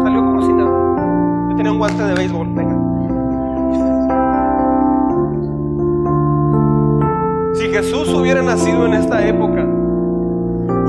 salió 0.04 0.22
como 0.22 0.42
si 0.42 0.54
nada. 0.54 1.50
Yo 1.50 1.56
tenía 1.58 1.74
un 1.74 1.80
guante 1.80 2.02
de 2.02 2.14
béisbol, 2.14 2.48
venga. 2.54 2.91
Jesús 7.82 8.14
hubiera 8.14 8.44
nacido 8.44 8.86
en 8.86 8.94
esta 8.94 9.28
época, 9.28 9.66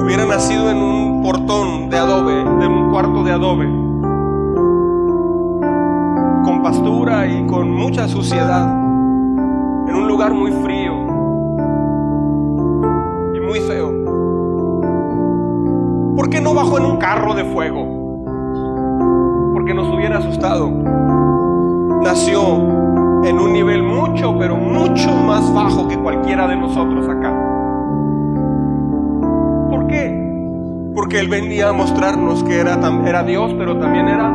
hubiera 0.04 0.26
nacido 0.26 0.70
en 0.70 0.76
un 0.76 1.22
portón 1.22 1.88
de 1.88 1.96
adobe, 1.96 2.34
de 2.34 2.66
un 2.66 2.90
cuarto 2.90 3.24
de 3.24 3.32
adobe, 3.32 3.64
con 6.44 6.62
pastura 6.62 7.26
y 7.26 7.46
con 7.46 7.70
mucha 7.70 8.06
suciedad, 8.08 8.70
en 9.88 9.94
un 9.94 10.06
lugar 10.06 10.34
muy 10.34 10.52
frío 10.52 10.92
y 13.36 13.40
muy 13.40 13.60
feo. 13.60 13.90
¿Por 16.14 16.28
qué 16.28 16.42
no 16.42 16.52
bajó 16.52 16.76
en 16.76 16.84
un 16.84 16.98
carro 16.98 17.32
de 17.34 17.44
fuego? 17.44 17.86
Porque 19.54 19.72
nos 19.72 19.88
hubiera 19.88 20.18
asustado. 20.18 20.70
Nació 22.02 22.81
en 23.24 23.38
un 23.38 23.52
nivel 23.52 23.82
mucho, 23.82 24.36
pero 24.38 24.56
mucho 24.56 25.14
más 25.14 25.52
bajo 25.54 25.88
que 25.88 25.96
cualquiera 25.96 26.48
de 26.48 26.56
nosotros 26.56 27.08
acá. 27.08 27.32
¿Por 29.70 29.86
qué? 29.86 30.92
Porque 30.94 31.20
Él 31.20 31.28
venía 31.28 31.68
a 31.68 31.72
mostrarnos 31.72 32.42
que 32.44 32.58
era, 32.58 32.78
era 33.06 33.22
Dios, 33.22 33.54
pero 33.56 33.78
también 33.78 34.08
era 34.08 34.28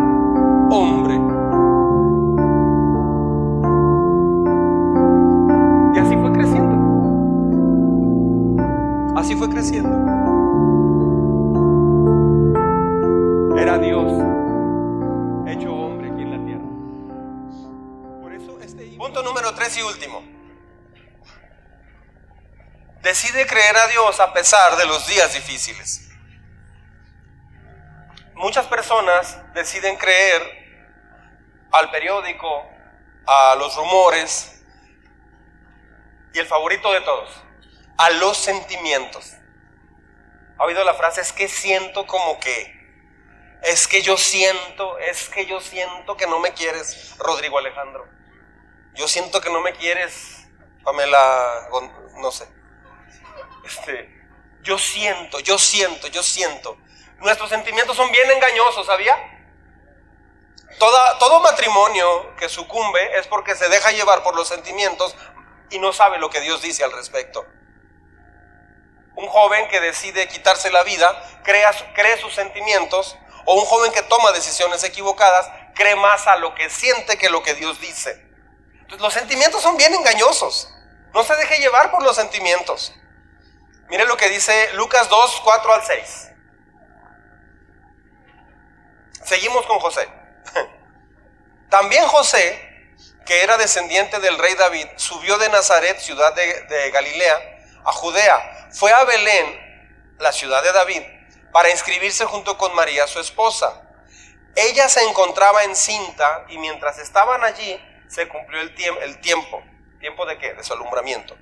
hombre. 0.69 1.27
Creer 23.67 23.77
a 23.77 23.88
Dios 23.88 24.19
a 24.19 24.34
pesar 24.34 24.77
de 24.77 24.86
los 24.86 25.08
días 25.08 25.34
difíciles. 25.34 26.10
Muchas 28.34 28.65
personas 28.67 29.39
deciden 29.53 29.97
creer 29.97 30.41
al 31.71 31.91
periódico, 31.91 32.65
a 33.25 33.56
los 33.56 33.75
rumores 33.75 34.62
y 36.34 36.39
el 36.39 36.45
favorito 36.45 36.91
de 36.93 37.01
todos, 37.01 37.30
a 37.97 38.10
los 38.12 38.38
sentimientos. 38.38 39.34
¿Ha 40.58 40.63
oído 40.63 40.84
la 40.84 40.93
frase? 40.93 41.21
Es 41.21 41.34
que 41.34 41.47
siento 41.47 42.08
como 42.08 42.39
que, 42.39 42.73
es 43.63 43.88
que 43.88 44.01
yo 44.01 44.17
siento, 44.17 44.97
es 44.99 45.30
que 45.30 45.45
yo 45.45 45.60
siento 45.60 46.15
que 46.15 46.27
no 46.27 46.39
me 46.39 46.53
quieres, 46.53 47.15
Rodrigo 47.17 47.58
Alejandro. 47.58 48.08
Yo 48.93 49.08
siento 49.08 49.41
que 49.41 49.49
no 49.49 49.60
me 49.62 49.73
quieres, 49.73 50.47
Pamela, 50.84 51.69
no 52.15 52.32
sé. 52.32 52.57
Yo 54.62 54.77
siento, 54.77 55.39
yo 55.39 55.58
siento, 55.58 56.08
yo 56.08 56.23
siento. 56.23 56.77
Nuestros 57.19 57.49
sentimientos 57.49 57.95
son 57.95 58.12
bien 58.12 58.30
engañosos, 58.32 58.86
¿sabía? 58.86 59.15
Todo 60.77 61.39
matrimonio 61.39 62.36
que 62.36 62.49
sucumbe 62.49 63.17
es 63.17 63.27
porque 63.27 63.56
se 63.56 63.69
deja 63.69 63.91
llevar 63.91 64.23
por 64.23 64.36
los 64.36 64.47
sentimientos 64.47 65.15
y 65.69 65.80
no 65.80 65.93
sabe 65.93 66.19
lo 66.19 66.30
que 66.30 66.41
Dios 66.41 66.62
dice 66.62 66.84
al 66.84 66.91
respecto. 66.91 67.45
Un 69.15 69.27
joven 69.27 69.67
que 69.69 69.80
decide 69.80 70.27
quitarse 70.27 70.69
la 70.69 70.84
vida 70.84 71.41
crea, 71.43 71.71
cree 71.95 72.19
sus 72.21 72.36
sentimientos 72.36 73.17
o 73.45 73.56
un 73.56 73.65
joven 73.65 73.91
que 73.91 74.03
toma 74.03 74.32
decisiones 74.32 74.84
equivocadas 74.84 75.49
cree 75.73 75.95
más 75.95 76.27
a 76.27 76.36
lo 76.36 76.53
que 76.53 76.69
siente 76.69 77.17
que 77.17 77.30
lo 77.30 77.41
que 77.41 77.53
Dios 77.56 77.80
dice. 77.80 78.25
Los 78.99 79.13
sentimientos 79.13 79.62
son 79.62 79.77
bien 79.77 79.93
engañosos. 79.93 80.73
No 81.13 81.23
se 81.23 81.36
deje 81.36 81.60
llevar 81.60 81.91
por 81.91 82.03
los 82.03 82.15
sentimientos. 82.15 82.93
Mire 83.89 84.06
lo 84.06 84.17
que 84.17 84.30
dice 84.30 84.73
Lucas 84.73 85.08
2, 85.08 85.41
4 85.43 85.73
al 85.73 85.84
6. 85.84 86.32
Seguimos 89.23 89.65
con 89.65 89.80
José. 89.80 90.08
También 91.69 92.06
José, 92.08 92.95
que 93.26 93.43
era 93.43 93.58
descendiente 93.58 94.19
del 94.19 94.38
rey 94.38 94.56
David, 94.56 94.88
subió 94.97 95.38
de 95.38 95.50
Nazaret, 95.50 96.00
ciudad 96.00 96.34
de, 96.34 96.91
Galilea, 96.91 97.36
a 97.86 97.91
Judea. 97.93 98.69
Fue 98.71 98.91
a 98.91 99.04
Belén, 99.06 100.15
la 100.19 100.32
ciudad 100.32 100.63
de 100.63 100.71
David, 100.73 101.04
para 101.52 101.69
inscribirse 101.69 102.26
junto 102.26 102.58
con 102.58 102.73
María, 102.76 103.08
su 103.08 103.19
esposa. 103.19 103.84
Ella 104.56 104.89
se 104.89 105.02
encontraba 105.04 105.63
encinta 105.63 106.45
y 106.50 106.58
mientras 106.58 106.97
estaban 106.97 107.43
allí 107.43 107.80
se 108.08 108.28
cumplió 108.28 108.62
el, 108.62 108.73
el 109.02 109.21
tiempo. 109.21 109.63
¿Tiempo 110.00 110.26
de 110.26 110.38
qué? 110.38 110.54
De 110.54 110.63
su 110.63 110.73
alumbramiento. 110.73 111.38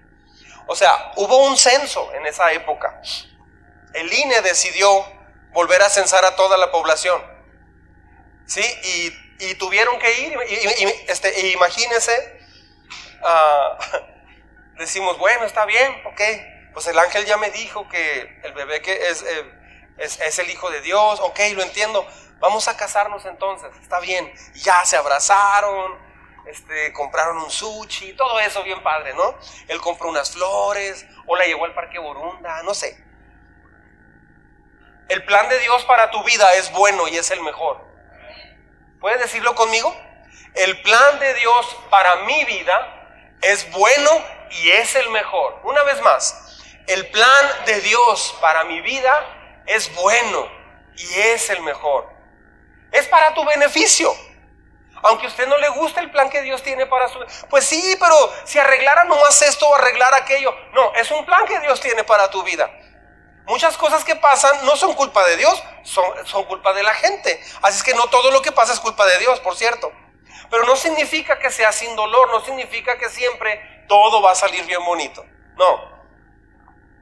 O 0.67 0.75
sea, 0.75 1.11
hubo 1.15 1.45
un 1.45 1.57
censo 1.57 2.11
en 2.13 2.25
esa 2.25 2.51
época. 2.51 3.01
El 3.93 4.11
INE 4.11 4.41
decidió 4.41 5.05
volver 5.51 5.81
a 5.81 5.89
censar 5.89 6.25
a 6.25 6.35
toda 6.35 6.57
la 6.57 6.71
población. 6.71 7.21
¿Sí? 8.45 8.63
Y, 8.83 9.55
tuvieron 9.55 9.99
que 9.99 10.21
ir. 10.21 10.37
Y, 10.49 10.85
este, 11.09 11.49
imagínense, 11.49 12.39
ah, 13.23 13.77
decimos, 14.77 15.17
bueno, 15.17 15.45
está 15.45 15.65
bien, 15.65 16.01
ok. 16.05 16.21
Pues 16.73 16.87
el 16.87 16.99
ángel 16.99 17.25
ya 17.25 17.37
me 17.37 17.51
dijo 17.51 17.87
que 17.87 18.39
el 18.43 18.53
bebé 18.53 18.81
que 18.81 19.09
es, 19.09 19.21
eh, 19.21 19.51
es, 19.97 20.19
es 20.19 20.39
el 20.39 20.49
hijo 20.49 20.69
de 20.69 20.81
Dios, 20.81 21.19
ok, 21.21 21.39
lo 21.53 21.63
entiendo. 21.63 22.05
Vamos 22.39 22.67
a 22.67 22.75
casarnos 22.75 23.25
entonces, 23.25 23.69
está 23.81 23.99
bien. 23.99 24.31
ya 24.55 24.83
se 24.85 24.97
abrazaron, 24.97 25.97
este, 26.47 26.93
compraron 26.93 27.37
un 27.37 27.49
sushi, 27.49 28.13
todo 28.13 28.39
eso 28.39 28.63
bien 28.63 28.81
padre, 28.83 29.13
¿no? 29.13 29.35
Él 29.67 29.79
compró 29.81 30.09
unas 30.09 30.31
flores, 30.31 31.05
o 31.25 31.35
la 31.35 31.45
llevó 31.45 31.65
al 31.65 31.73
Parque 31.73 31.99
Borunda, 31.99 32.63
no 32.63 32.73
sé. 32.73 33.03
El 35.07 35.23
plan 35.25 35.47
de 35.49 35.59
Dios 35.59 35.85
para 35.85 36.09
tu 36.11 36.23
vida 36.23 36.53
es 36.55 36.71
bueno 36.71 37.07
y 37.07 37.17
es 37.17 37.29
el 37.31 37.41
mejor. 37.41 37.85
¿Puedes 38.99 39.19
decirlo 39.19 39.53
conmigo? 39.53 39.95
El 40.55 40.81
plan 40.81 41.19
de 41.19 41.33
Dios 41.35 41.77
para 41.89 42.15
mi 42.23 42.43
vida 42.45 43.37
es 43.41 43.69
bueno 43.71 44.09
y 44.49 44.71
es 44.71 44.95
el 44.95 45.09
mejor. 45.09 45.59
Una 45.63 45.83
vez 45.83 46.01
más, 46.01 46.59
el 46.87 47.07
plan 47.09 47.65
de 47.65 47.81
Dios 47.81 48.35
para 48.41 48.63
mi 48.63 48.81
vida 48.81 49.63
es 49.65 49.93
bueno 49.95 50.49
y 50.95 51.19
es 51.19 51.49
el 51.49 51.61
mejor. 51.61 52.09
Es 52.91 53.07
para 53.07 53.33
tu 53.33 53.43
beneficio. 53.45 54.11
Aunque 55.05 55.27
a 55.27 55.29
usted 55.29 55.47
no 55.47 55.57
le 55.57 55.69
guste 55.69 55.99
el 55.99 56.09
plan 56.09 56.29
que 56.29 56.41
Dios 56.41 56.63
tiene 56.63 56.87
para 56.87 57.07
su... 57.07 57.19
Pues 57.49 57.65
sí, 57.65 57.95
pero 57.99 58.15
si 58.43 58.57
arreglara 58.57 59.03
nomás 59.03 59.39
esto 59.43 59.67
o 59.67 59.75
arreglar 59.75 60.13
aquello. 60.15 60.53
No, 60.73 60.93
es 60.95 61.11
un 61.11 61.23
plan 61.25 61.45
que 61.45 61.59
Dios 61.59 61.79
tiene 61.79 62.03
para 62.03 62.29
tu 62.31 62.41
vida. 62.41 62.71
Muchas 63.45 63.77
cosas 63.77 64.03
que 64.03 64.15
pasan 64.15 64.65
no 64.65 64.75
son 64.75 64.93
culpa 64.95 65.23
de 65.27 65.37
Dios, 65.37 65.63
son, 65.83 66.05
son 66.25 66.45
culpa 66.45 66.73
de 66.73 66.81
la 66.81 66.93
gente. 66.95 67.39
Así 67.61 67.77
es 67.77 67.83
que 67.83 67.93
no 67.93 68.07
todo 68.07 68.31
lo 68.31 68.41
que 68.41 68.51
pasa 68.51 68.73
es 68.73 68.79
culpa 68.79 69.05
de 69.05 69.19
Dios, 69.19 69.39
por 69.41 69.55
cierto. 69.55 69.91
Pero 70.49 70.63
no 70.63 70.75
significa 70.75 71.37
que 71.37 71.51
sea 71.51 71.71
sin 71.71 71.95
dolor, 71.95 72.29
no 72.31 72.43
significa 72.43 72.97
que 72.97 73.09
siempre 73.09 73.85
todo 73.87 74.23
va 74.23 74.31
a 74.31 74.35
salir 74.35 74.65
bien 74.65 74.83
bonito. 74.83 75.23
No. 75.55 75.95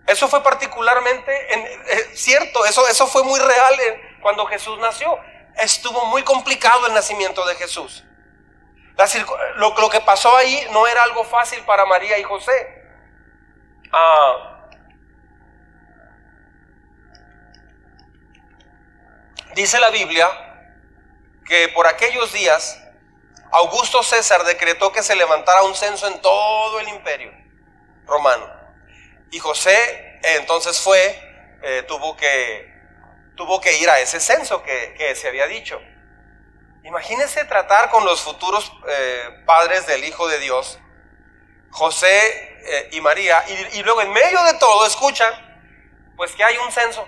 Eso 0.07 0.27
fue 0.27 0.43
particularmente 0.43 1.53
en, 1.53 1.65
eh, 1.65 2.11
cierto, 2.15 2.65
eso, 2.65 2.85
eso 2.89 3.07
fue 3.07 3.23
muy 3.23 3.39
real 3.39 3.75
cuando 4.21 4.45
Jesús 4.45 4.77
nació 4.79 5.17
estuvo 5.57 6.05
muy 6.05 6.23
complicado 6.23 6.87
el 6.87 6.93
nacimiento 6.93 7.45
de 7.45 7.55
Jesús. 7.55 8.03
lo, 9.55 9.89
que 9.89 10.01
pasó 10.01 10.35
ahí 10.35 10.67
no 10.71 10.87
era 10.87 11.03
algo 11.03 11.23
fácil 11.23 11.63
para 11.65 11.85
María 11.85 12.17
y 12.17 12.23
José. 12.23 12.83
Ah, 13.91 14.67
dice 19.55 19.79
la 19.79 19.89
Biblia 19.89 20.27
que 21.45 21.67
por 21.69 21.85
aquellos 21.85 22.31
días 22.33 22.79
Augusto 23.51 24.01
César 24.01 24.43
decretó 24.45 24.91
que 24.91 25.03
se 25.03 25.15
levantara 25.15 25.61
un 25.63 25.75
censo 25.75 26.07
en 26.07 26.19
todo 26.21 26.79
el 26.79 26.87
imperio 26.87 27.31
romano. 28.05 28.51
Y 29.29 29.39
José 29.39 30.19
eh, 30.23 30.37
entonces 30.39 30.79
fue, 30.79 31.59
eh, 31.61 31.83
tuvo 31.87 32.17
que 32.17 32.72
tuvo 33.35 33.59
que 33.61 33.77
ir 33.77 33.89
a 33.89 33.99
ese 33.99 34.19
censo 34.19 34.63
que, 34.63 35.15
se 35.15 35.27
había 35.27 35.47
dicho. 35.47 35.81
Imagínense 36.83 37.45
tratar 37.45 37.89
con 37.89 38.05
los 38.05 38.21
futuros 38.21 38.71
eh, 38.87 39.43
padres 39.45 39.87
del 39.87 40.03
Hijo 40.03 40.27
de 40.27 40.39
Dios, 40.39 40.79
José 41.71 42.59
eh, 42.65 42.89
y 42.91 43.01
María, 43.01 43.43
y, 43.73 43.81
luego 43.83 44.01
en 44.01 44.11
medio 44.11 44.43
de 44.43 44.53
todo 44.55 44.85
escuchan, 44.85 45.33
pues 46.15 46.33
que 46.33 46.43
hay 46.43 46.57
un 46.57 46.71
censo. 46.71 47.07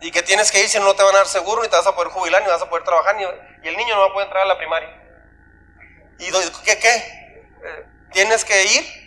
Y 0.00 0.10
que 0.10 0.22
tienes 0.22 0.50
que 0.50 0.60
ir 0.60 0.68
si 0.68 0.78
no 0.80 0.94
te 0.94 1.02
van 1.02 1.14
a 1.14 1.18
dar 1.18 1.26
seguro, 1.26 1.62
ni 1.62 1.68
te 1.68 1.76
vas 1.76 1.86
a 1.86 1.94
poder 1.94 2.10
jubilar, 2.10 2.42
ni 2.42 2.48
vas 2.48 2.62
a 2.62 2.68
poder 2.68 2.84
trabajar, 2.84 3.16
ni, 3.16 3.22
y 3.22 3.68
el 3.68 3.76
niño 3.76 3.94
no 3.94 4.00
va 4.02 4.06
a 4.08 4.12
poder 4.12 4.26
entrar 4.26 4.42
a 4.44 4.48
la 4.48 4.58
primaria. 4.58 5.02
¿Y 6.18 6.30
qué? 6.64 6.78
qué? 6.78 6.96
Eh, 7.64 7.86
tienes 8.12 8.44
que 8.44 8.64
ir 8.64 9.02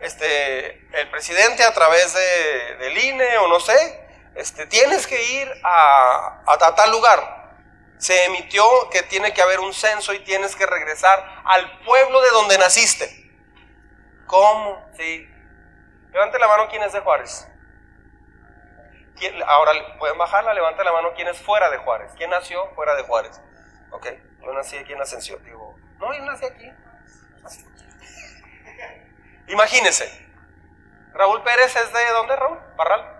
este, 0.00 0.86
el 0.92 1.10
presidente 1.10 1.64
a 1.64 1.72
través 1.72 2.14
de, 2.14 2.76
del 2.76 2.98
INE 2.98 3.38
o 3.38 3.48
no 3.48 3.60
sé, 3.60 4.05
este, 4.36 4.66
tienes 4.66 5.06
que 5.06 5.22
ir 5.32 5.50
a, 5.64 6.42
a, 6.46 6.74
tal 6.74 6.90
lugar. 6.90 7.56
Se 7.96 8.26
emitió 8.26 8.62
que 8.90 9.02
tiene 9.02 9.32
que 9.32 9.40
haber 9.40 9.60
un 9.60 9.72
censo 9.72 10.12
y 10.12 10.18
tienes 10.18 10.54
que 10.54 10.66
regresar 10.66 11.42
al 11.44 11.80
pueblo 11.80 12.20
de 12.20 12.30
donde 12.30 12.58
naciste. 12.58 13.32
¿Cómo? 14.26 14.86
Sí. 14.98 15.26
Levante 16.12 16.38
la 16.38 16.48
mano 16.48 16.68
quien 16.68 16.82
es 16.82 16.92
de 16.92 17.00
Juárez. 17.00 17.48
Ahora, 19.46 19.72
¿pueden 19.98 20.18
bajarla? 20.18 20.52
Levante 20.52 20.84
la 20.84 20.92
mano 20.92 21.14
quien 21.14 21.28
es 21.28 21.40
fuera 21.40 21.70
de 21.70 21.78
Juárez. 21.78 22.12
¿Quién 22.18 22.28
nació 22.28 22.68
fuera 22.74 22.94
de 22.94 23.04
Juárez? 23.04 23.40
Ok, 23.90 24.06
yo 24.42 24.52
nací 24.52 24.76
aquí 24.76 24.92
en 24.92 25.00
Ascensión. 25.00 25.42
Digo, 25.44 25.74
no, 25.98 26.12
yo 26.12 26.22
nací 26.24 26.44
aquí. 26.44 26.70
Imagínese. 29.48 30.26
Raúl 31.14 31.42
Pérez 31.42 31.74
es 31.74 31.92
de 31.92 32.10
dónde, 32.10 32.36
Raúl? 32.36 32.58
Barral. 32.76 33.15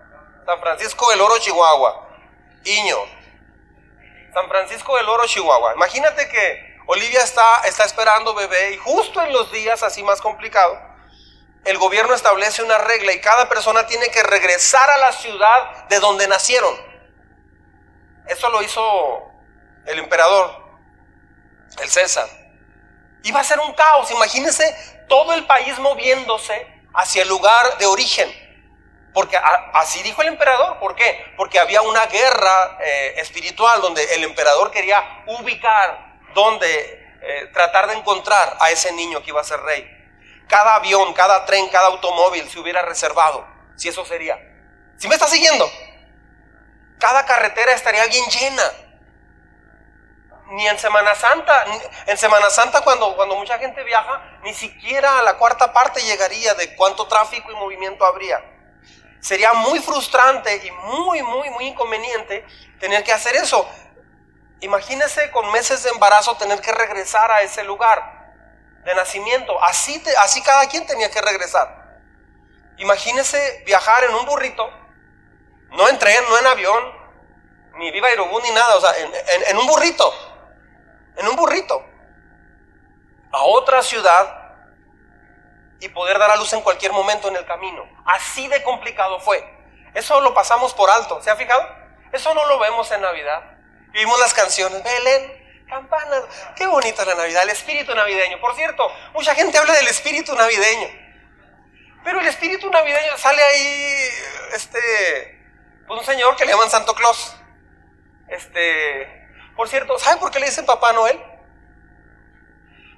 San 0.47 0.61
Francisco 0.61 1.09
del 1.09 1.19
Oro, 1.19 1.37
Chihuahua. 1.39 2.07
Iño. 2.63 2.97
San 4.33 4.47
Francisco 4.47 4.95
del 4.95 5.09
Oro, 5.09 5.27
Chihuahua. 5.27 5.73
Imagínate 5.75 6.29
que 6.29 6.77
Olivia 6.85 7.21
está, 7.21 7.63
está 7.65 7.83
esperando 7.83 8.33
bebé 8.33 8.71
y 8.71 8.77
justo 8.77 9.21
en 9.21 9.33
los 9.33 9.51
días 9.51 9.83
así 9.83 10.03
más 10.03 10.21
complicados, 10.21 10.79
el 11.65 11.77
gobierno 11.77 12.13
establece 12.13 12.63
una 12.63 12.77
regla 12.77 13.11
y 13.11 13.19
cada 13.19 13.49
persona 13.49 13.87
tiene 13.87 14.09
que 14.09 14.23
regresar 14.23 14.89
a 14.89 14.97
la 14.99 15.11
ciudad 15.11 15.85
de 15.89 15.99
donde 15.99 16.29
nacieron. 16.29 16.73
Eso 18.25 18.47
lo 18.49 18.61
hizo 18.61 19.29
el 19.85 19.99
emperador, 19.99 20.49
el 21.81 21.89
César. 21.89 22.29
Iba 23.23 23.41
a 23.41 23.43
ser 23.43 23.59
un 23.59 23.73
caos, 23.73 24.09
imagínense 24.11 25.03
todo 25.09 25.33
el 25.33 25.45
país 25.45 25.77
moviéndose 25.79 26.65
hacia 26.93 27.23
el 27.23 27.27
lugar 27.27 27.77
de 27.79 27.85
origen. 27.85 28.46
Porque 29.17 29.35
así 29.73 30.03
dijo 30.03 30.21
el 30.21 30.27
emperador. 30.27 30.77
¿Por 30.77 30.93
qué? 30.93 31.33
Porque 31.35 31.59
había 31.59 31.81
una 31.81 32.05
guerra 32.05 32.77
eh, 32.79 33.15
espiritual 33.17 33.81
donde 33.81 34.03
el 34.13 34.23
emperador 34.23 34.69
quería 34.69 35.23
ubicar, 35.25 36.19
donde 36.35 37.17
eh, 37.23 37.49
tratar 37.51 37.87
de 37.87 37.95
encontrar 37.95 38.55
a 38.59 38.69
ese 38.69 38.91
niño 38.91 39.23
que 39.23 39.31
iba 39.31 39.41
a 39.41 39.43
ser 39.43 39.59
rey. 39.61 39.89
Cada 40.47 40.75
avión, 40.75 41.15
cada 41.15 41.47
tren, 41.47 41.67
cada 41.69 41.87
automóvil 41.87 42.47
se 42.47 42.59
hubiera 42.59 42.83
reservado, 42.83 43.43
si 43.75 43.89
eso 43.89 44.05
sería. 44.05 44.37
¿Si 44.99 45.07
me 45.07 45.15
está 45.15 45.27
siguiendo? 45.27 45.67
Cada 46.99 47.25
carretera 47.25 47.73
estaría 47.73 48.05
bien 48.05 48.25
llena. 48.25 48.71
ni 50.49 50.67
en 50.67 50.77
Semana 50.77 51.15
Santa, 51.15 51.65
en 52.05 52.17
Semana 52.19 52.51
Santa 52.51 52.81
cuando, 52.81 53.15
cuando 53.15 53.35
mucha 53.35 53.57
gente 53.57 53.83
viaja, 53.83 54.37
ni 54.43 54.53
siquiera 54.53 55.17
a 55.17 55.23
la 55.23 55.39
cuarta 55.39 55.73
parte 55.73 56.03
llegaría 56.03 56.53
de 56.53 56.75
cuánto 56.75 57.07
tráfico 57.07 57.51
y 57.51 57.55
movimiento 57.55 58.05
habría. 58.05 58.56
Sería 59.19 59.53
muy 59.53 59.79
frustrante 59.79 60.65
y 60.65 60.71
muy, 60.71 61.21
muy, 61.23 61.49
muy 61.49 61.67
inconveniente 61.67 62.45
tener 62.79 63.03
que 63.03 63.11
hacer 63.11 63.35
eso. 63.35 63.67
Imagínese 64.61 65.31
con 65.31 65.51
meses 65.51 65.83
de 65.83 65.89
embarazo 65.89 66.35
tener 66.37 66.61
que 66.61 66.71
regresar 66.71 67.31
a 67.31 67.41
ese 67.41 67.63
lugar 67.63 68.33
de 68.83 68.95
nacimiento. 68.95 69.61
Así, 69.63 70.03
así 70.19 70.41
cada 70.41 70.67
quien 70.67 70.85
tenía 70.85 71.11
que 71.11 71.21
regresar. 71.21 71.99
Imagínese 72.77 73.63
viajar 73.65 74.03
en 74.03 74.13
un 74.13 74.25
burrito, 74.25 74.69
no 75.71 75.89
en 75.89 75.97
tren, 75.97 76.23
no 76.29 76.37
en 76.37 76.47
avión, 76.47 76.97
ni 77.75 77.91
viva 77.91 78.07
Aerobús 78.07 78.43
ni 78.43 78.51
nada, 78.51 78.75
o 78.75 78.81
sea, 78.81 78.93
en 79.47 79.57
un 79.57 79.67
burrito 79.67 80.13
en 81.17 81.27
un 81.27 81.35
burrito 81.35 81.83
a 83.31 83.43
otra 83.43 83.81
ciudad 83.81 84.36
y 85.79 85.89
poder 85.89 86.17
dar 86.19 86.31
a 86.31 86.35
luz 86.35 86.53
en 86.53 86.61
cualquier 86.61 86.91
momento 86.91 87.27
en 87.27 87.35
el 87.35 87.45
camino. 87.45 87.87
Así 88.05 88.47
de 88.47 88.63
complicado 88.63 89.19
fue. 89.19 89.43
Eso 89.93 90.21
lo 90.21 90.33
pasamos 90.33 90.73
por 90.73 90.89
alto. 90.89 91.21
¿Se 91.21 91.29
ha 91.29 91.35
fijado? 91.35 91.67
Eso 92.11 92.33
no 92.33 92.45
lo 92.45 92.59
vemos 92.59 92.91
en 92.91 93.01
Navidad. 93.01 93.57
Vimos 93.91 94.19
las 94.19 94.33
canciones, 94.33 94.83
Belén, 94.83 95.65
campanas. 95.67 96.23
Qué 96.55 96.67
bonita 96.67 97.05
la 97.05 97.15
Navidad, 97.15 97.43
el 97.43 97.49
espíritu 97.49 97.93
navideño. 97.93 98.39
Por 98.39 98.55
cierto, 98.55 98.91
mucha 99.13 99.35
gente 99.35 99.57
habla 99.57 99.73
del 99.73 99.87
espíritu 99.87 100.35
navideño. 100.35 100.87
Pero 102.03 102.19
el 102.19 102.27
espíritu 102.27 102.69
navideño 102.69 103.17
sale 103.17 103.43
ahí, 103.43 104.09
este, 104.53 105.41
pues 105.87 105.99
un 105.99 106.05
señor 106.05 106.35
que 106.35 106.45
le 106.45 106.51
llaman 106.51 106.69
Santo 106.69 106.93
Claus. 106.95 107.35
Este, 108.29 109.27
por 109.55 109.67
cierto, 109.67 109.97
¿saben 109.99 110.19
por 110.19 110.31
qué 110.31 110.39
le 110.39 110.45
dicen 110.45 110.65
Papá 110.65 110.93
Noel? 110.93 111.21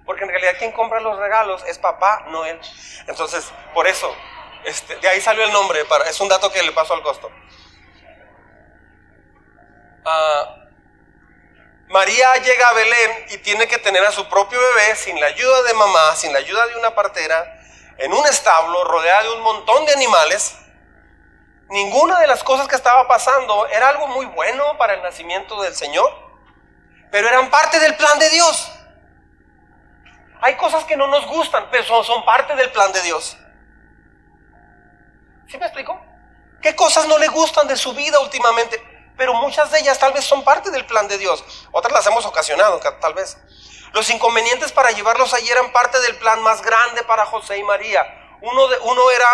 Porque 0.09 0.23
en 0.23 0.31
realidad 0.31 0.55
quien 0.57 0.71
compra 0.71 0.99
los 1.01 1.19
regalos 1.19 1.63
es 1.67 1.77
Papá 1.77 2.23
Noel. 2.29 2.59
Entonces, 3.05 3.45
por 3.75 3.85
eso, 3.85 4.11
este, 4.63 4.95
de 4.95 5.07
ahí 5.07 5.21
salió 5.21 5.43
el 5.43 5.53
nombre. 5.53 5.85
Para, 5.85 6.09
es 6.09 6.19
un 6.19 6.27
dato 6.27 6.51
que 6.51 6.63
le 6.63 6.71
paso 6.71 6.95
al 6.95 7.03
costo. 7.03 7.29
Ah, 10.03 10.65
María 11.89 12.37
llega 12.37 12.69
a 12.69 12.73
Belén 12.73 13.25
y 13.29 13.37
tiene 13.37 13.67
que 13.67 13.77
tener 13.77 14.03
a 14.03 14.11
su 14.11 14.27
propio 14.29 14.59
bebé 14.59 14.95
sin 14.95 15.21
la 15.21 15.27
ayuda 15.27 15.61
de 15.61 15.73
mamá, 15.75 16.15
sin 16.15 16.33
la 16.33 16.39
ayuda 16.39 16.65
de 16.65 16.77
una 16.77 16.95
partera, 16.95 17.61
en 17.99 18.11
un 18.11 18.25
establo 18.25 18.85
rodeada 18.85 19.21
de 19.21 19.31
un 19.33 19.41
montón 19.41 19.85
de 19.85 19.93
animales. 19.93 20.57
Ninguna 21.67 22.19
de 22.19 22.25
las 22.25 22.43
cosas 22.43 22.67
que 22.67 22.75
estaba 22.75 23.07
pasando 23.07 23.67
era 23.67 23.89
algo 23.89 24.07
muy 24.07 24.25
bueno 24.25 24.75
para 24.79 24.95
el 24.95 25.03
nacimiento 25.03 25.61
del 25.61 25.75
Señor 25.75 26.29
pero 27.11 27.27
eran 27.27 27.49
parte 27.49 27.79
del 27.79 27.95
plan 27.95 28.19
de 28.19 28.29
Dios. 28.29 28.71
Hay 30.41 30.56
cosas 30.56 30.86
que 30.86 30.95
no 30.95 31.08
nos 31.08 31.25
gustan, 31.28 31.67
pero 31.71 32.04
son, 32.04 32.23
parte 32.23 32.56
del 32.56 32.71
plan 32.71 32.91
de 32.91 33.02
Dios. 33.02 33.38
¿Sí 35.47 35.58
me 35.58 35.65
explico? 35.65 35.99
¿Qué 36.62 36.75
cosas 36.75 37.08
no 37.08 37.17
le 37.17 37.28
gustan 37.28 37.67
de 37.67 37.75
su 37.75 37.93
vida 37.93 38.19
últimamente? 38.19 38.82
Pero 39.17 39.34
muchas 39.34 39.69
de 39.71 39.80
ellas 39.80 39.99
tal 39.99 40.13
vez 40.13 40.23
son 40.23 40.43
parte 40.43 40.71
del 40.71 40.86
plan 40.86 41.08
de 41.08 41.17
Dios. 41.17 41.43
Otras 41.71 41.93
las 41.93 42.08
hemos 42.08 42.25
ocasionado, 42.25 42.80
tal 43.02 43.13
vez. 43.13 43.38
Los 43.91 44.10
inconvenientes 44.10 44.71
para 44.71 44.91
llevarlos 44.91 45.34
allí 45.34 45.49
eran 45.49 45.71
parte 45.71 45.99
del 46.02 46.17
plan 46.17 46.41
más 46.41 46.62
grande 46.62 47.04
para 47.04 47.25
José 47.25 47.58
y 47.58 47.63
María. 47.63 48.38
Uno, 48.41 48.67
de, 48.67 48.78
uno 48.80 49.12
era, 49.12 49.28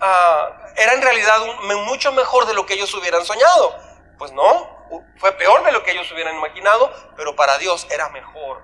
ah, 0.00 0.58
era 0.76 0.94
en 0.94 1.02
realidad 1.02 1.38
mucho 1.86 2.12
mejor 2.12 2.46
de 2.46 2.54
lo 2.54 2.64
que 2.64 2.74
ellos 2.74 2.94
hubieran 2.94 3.24
soñado. 3.26 3.76
Pues 4.16 4.32
no, 4.32 4.80
fue 5.18 5.32
peor 5.32 5.64
de 5.64 5.72
lo 5.72 5.82
que 5.82 5.90
ellos 5.90 6.10
hubieran 6.12 6.36
imaginado, 6.36 6.92
pero 7.16 7.36
para 7.36 7.58
Dios 7.58 7.86
era 7.90 8.08
mejor. 8.10 8.62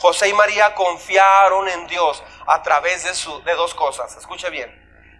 José 0.00 0.30
y 0.30 0.32
María 0.32 0.74
confiaron 0.74 1.68
en 1.68 1.86
Dios 1.86 2.24
a 2.46 2.62
través 2.62 3.04
de, 3.04 3.14
su, 3.14 3.42
de 3.42 3.54
dos 3.54 3.74
cosas, 3.74 4.16
escuche 4.16 4.48
bien, 4.48 4.70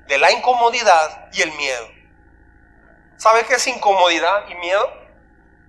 de 0.06 0.16
la 0.16 0.32
incomodidad 0.32 1.28
y 1.34 1.42
el 1.42 1.52
miedo. 1.52 1.86
¿Sabe 3.18 3.44
qué 3.44 3.56
es 3.56 3.66
incomodidad 3.66 4.48
y 4.48 4.54
miedo? 4.54 4.90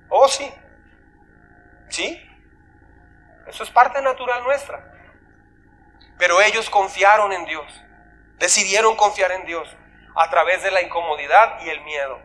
Oh, 0.07 0.29
sí. 0.29 0.49
¿Sí? 1.89 2.25
Eso 3.47 3.63
es 3.63 3.69
parte 3.69 4.01
natural 4.01 4.43
nuestra. 4.43 4.81
Pero 6.17 6.41
ellos 6.41 6.69
confiaron 6.69 7.33
en 7.33 7.43
Dios. 7.43 7.65
Decidieron 8.37 8.95
confiar 8.95 9.33
en 9.33 9.45
Dios 9.45 9.67
a 10.15 10.29
través 10.29 10.63
de 10.63 10.71
la 10.71 10.81
incomodidad 10.81 11.59
y 11.65 11.69
el 11.69 11.81
miedo. 11.81 12.17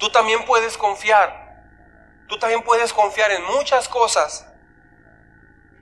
Tú 0.00 0.10
también 0.10 0.44
puedes 0.44 0.76
confiar. 0.76 1.62
Tú 2.26 2.36
también 2.36 2.64
puedes 2.64 2.92
confiar 2.92 3.30
en 3.30 3.44
muchas 3.44 3.88
cosas 3.88 4.50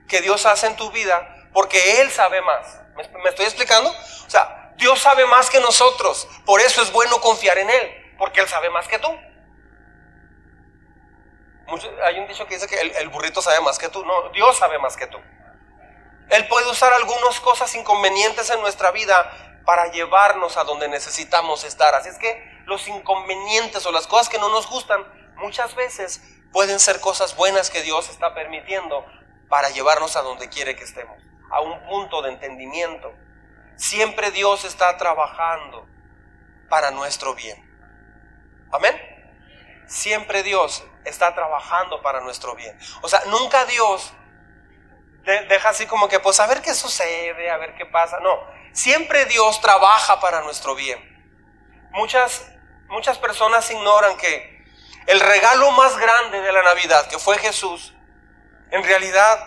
que 0.07 0.21
Dios 0.21 0.45
hace 0.45 0.67
en 0.67 0.75
tu 0.75 0.91
vida 0.91 1.33
porque 1.53 2.01
Él 2.01 2.11
sabe 2.11 2.41
más. 2.41 2.81
¿Me, 2.95 3.29
estoy 3.29 3.45
explicando? 3.45 3.89
O 3.89 4.29
sea, 4.29 4.73
Dios 4.75 4.99
sabe 4.99 5.25
más 5.25 5.49
que 5.49 5.59
nosotros. 5.59 6.27
Por 6.45 6.59
eso 6.59 6.81
es 6.81 6.91
bueno 6.91 7.21
confiar 7.21 7.57
en 7.59 7.69
Él, 7.69 8.15
porque 8.17 8.41
Él 8.41 8.47
sabe 8.47 8.69
más 8.69 8.87
que 8.87 8.99
tú. 8.99 9.07
hay 12.03 12.19
un 12.19 12.27
dicho 12.27 12.45
que 12.47 12.55
dice 12.55 12.67
que 12.67 12.79
el, 12.79 12.91
el 12.97 13.09
burrito 13.09 13.41
sabe 13.41 13.61
más 13.61 13.77
que 13.77 13.89
tú. 13.89 14.03
No, 14.03 14.29
Dios 14.29 14.57
sabe 14.57 14.79
más 14.79 14.97
que 14.97 15.07
tú. 15.07 15.19
Él 16.29 16.47
puede 16.47 16.69
usar 16.69 16.91
algunas 16.93 17.39
cosas 17.39 17.73
inconvenientes 17.75 18.49
en 18.49 18.59
nuestra 18.61 18.91
vida 18.91 19.61
para 19.65 19.91
llevarnos 19.91 20.57
a 20.57 20.63
donde 20.63 20.87
necesitamos 20.87 21.63
estar. 21.63 21.93
Así 21.95 22.09
es 22.09 22.17
que 22.17 22.51
los 22.65 22.87
inconvenientes 22.87 23.85
o 23.85 23.91
las 23.91 24.07
cosas 24.07 24.29
que 24.29 24.39
no 24.39 24.49
nos 24.49 24.67
gustan, 24.67 25.05
muchas 25.35 25.75
veces 25.75 26.21
pueden 26.51 26.79
ser 26.79 26.99
cosas 26.99 27.35
buenas 27.35 27.69
que 27.69 27.81
Dios 27.81 28.09
está 28.09 28.33
permitiendo 28.33 29.05
para 29.49 29.69
llevarnos 29.69 30.15
a 30.15 30.21
donde 30.21 30.49
quiere 30.49 30.75
que 30.75 30.83
estemos, 30.83 31.17
a 31.51 31.61
un 31.61 31.83
punto 31.85 32.21
de 32.21 32.29
entendimiento. 32.29 33.13
Siempre 33.75 34.31
Dios 34.31 34.65
está 34.65 34.97
trabajando 34.97 35.87
para 36.69 36.91
nuestro 36.91 37.35
bien. 37.35 37.57
Amén. 38.71 38.99
Siempre 39.87 40.43
Dios 40.43 40.83
está 41.05 41.35
trabajando 41.35 42.01
para 42.01 42.21
nuestro 42.21 42.55
bien. 42.55 42.77
O 43.01 43.09
sea, 43.09 43.21
nunca 43.27 43.65
Dios 43.65 44.13
deja 45.23 45.69
así 45.69 45.85
como 45.85 46.07
que, 46.07 46.19
pues 46.19 46.39
a 46.39 46.47
ver 46.47 46.61
qué 46.61 46.73
sucede, 46.73 47.49
a 47.49 47.57
ver 47.57 47.75
qué 47.75 47.85
pasa. 47.85 48.19
No, 48.19 48.39
siempre 48.71 49.25
Dios 49.25 49.61
trabaja 49.61 50.19
para 50.19 50.41
nuestro 50.41 50.75
bien. 50.75 51.11
Muchas 51.91 52.53
Muchas 52.93 53.17
personas 53.17 53.69
ignoran 53.71 54.15
que 54.17 54.63
el 55.07 55.19
regalo 55.19 55.71
más 55.71 55.97
grande 55.97 56.41
de 56.41 56.51
la 56.51 56.61
Navidad, 56.61 57.07
que 57.07 57.17
fue 57.17 57.39
Jesús, 57.39 57.91
en 58.73 58.83
realidad 58.83 59.39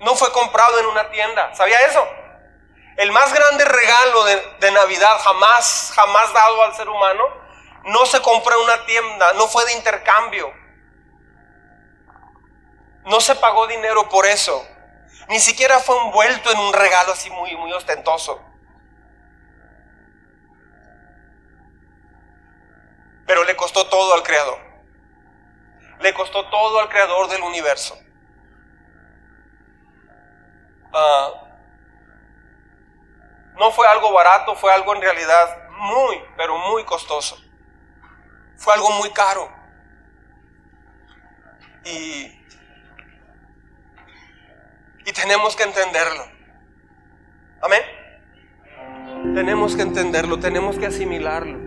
no 0.00 0.14
fue 0.14 0.30
comprado 0.30 0.78
en 0.80 0.86
una 0.86 1.10
tienda. 1.10 1.54
¿Sabía 1.54 1.80
eso? 1.86 2.06
El 2.98 3.10
más 3.10 3.32
grande 3.32 3.64
regalo 3.64 4.24
de, 4.24 4.70
Navidad 4.70 5.18
jamás, 5.20 5.92
jamás 5.94 6.30
dado 6.34 6.62
al 6.64 6.76
ser 6.76 6.90
humano, 6.90 7.24
no 7.84 8.04
se 8.04 8.20
compró 8.20 8.54
en 8.54 8.64
una 8.64 8.84
tienda, 8.84 9.32
no 9.34 9.48
fue 9.48 9.64
de 9.64 9.72
intercambio. 9.72 10.52
No 13.06 13.18
se 13.20 13.34
pagó 13.36 13.66
dinero 13.66 14.06
por 14.10 14.26
eso. 14.26 14.66
Ni 15.28 15.40
siquiera 15.40 15.78
fue 15.78 15.96
envuelto 15.96 16.50
en 16.50 16.58
un 16.58 16.74
regalo 16.74 17.12
así 17.12 17.30
muy, 17.30 17.56
muy 17.56 17.72
ostentoso. 17.72 18.42
Pero 23.26 23.42
le 23.44 23.56
costó 23.56 23.86
todo 23.86 24.12
al 24.12 24.22
Creador. 24.22 24.65
Le 26.00 26.14
costó 26.14 26.48
todo 26.48 26.80
al 26.80 26.88
Creador 26.88 27.28
del 27.28 27.42
universo. 27.42 27.98
Ah, 30.92 31.30
no 33.58 33.70
fue 33.70 33.86
algo 33.86 34.12
barato, 34.12 34.54
fue 34.54 34.72
algo 34.72 34.94
en 34.94 35.02
realidad 35.02 35.68
muy, 35.70 36.22
pero 36.36 36.58
muy 36.58 36.84
costoso. 36.84 37.38
Fue 38.56 38.74
algo 38.74 38.90
muy 38.92 39.10
caro. 39.10 39.50
Y, 41.84 42.44
y 45.04 45.12
tenemos 45.12 45.54
que 45.56 45.62
entenderlo. 45.62 46.24
Amén. 47.62 47.82
Tenemos 49.34 49.76
que 49.76 49.82
entenderlo, 49.82 50.38
tenemos 50.38 50.78
que 50.78 50.86
asimilarlo. 50.86 51.65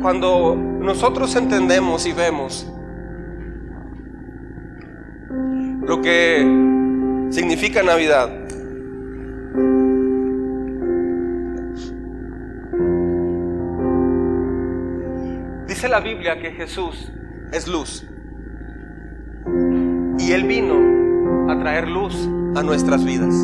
Cuando 0.00 0.56
nosotros 0.56 1.34
entendemos 1.36 2.06
y 2.06 2.12
vemos 2.12 2.66
lo 5.82 6.00
que 6.00 7.28
significa 7.30 7.82
Navidad, 7.82 8.30
dice 15.66 15.88
la 15.88 16.00
Biblia 16.00 16.40
que 16.40 16.52
Jesús 16.52 17.12
es 17.52 17.68
luz 17.68 18.06
y 20.18 20.32
Él 20.32 20.44
vino 20.44 21.50
a 21.50 21.58
traer 21.58 21.88
luz 21.88 22.28
a 22.56 22.62
nuestras 22.62 23.04
vidas. 23.04 23.34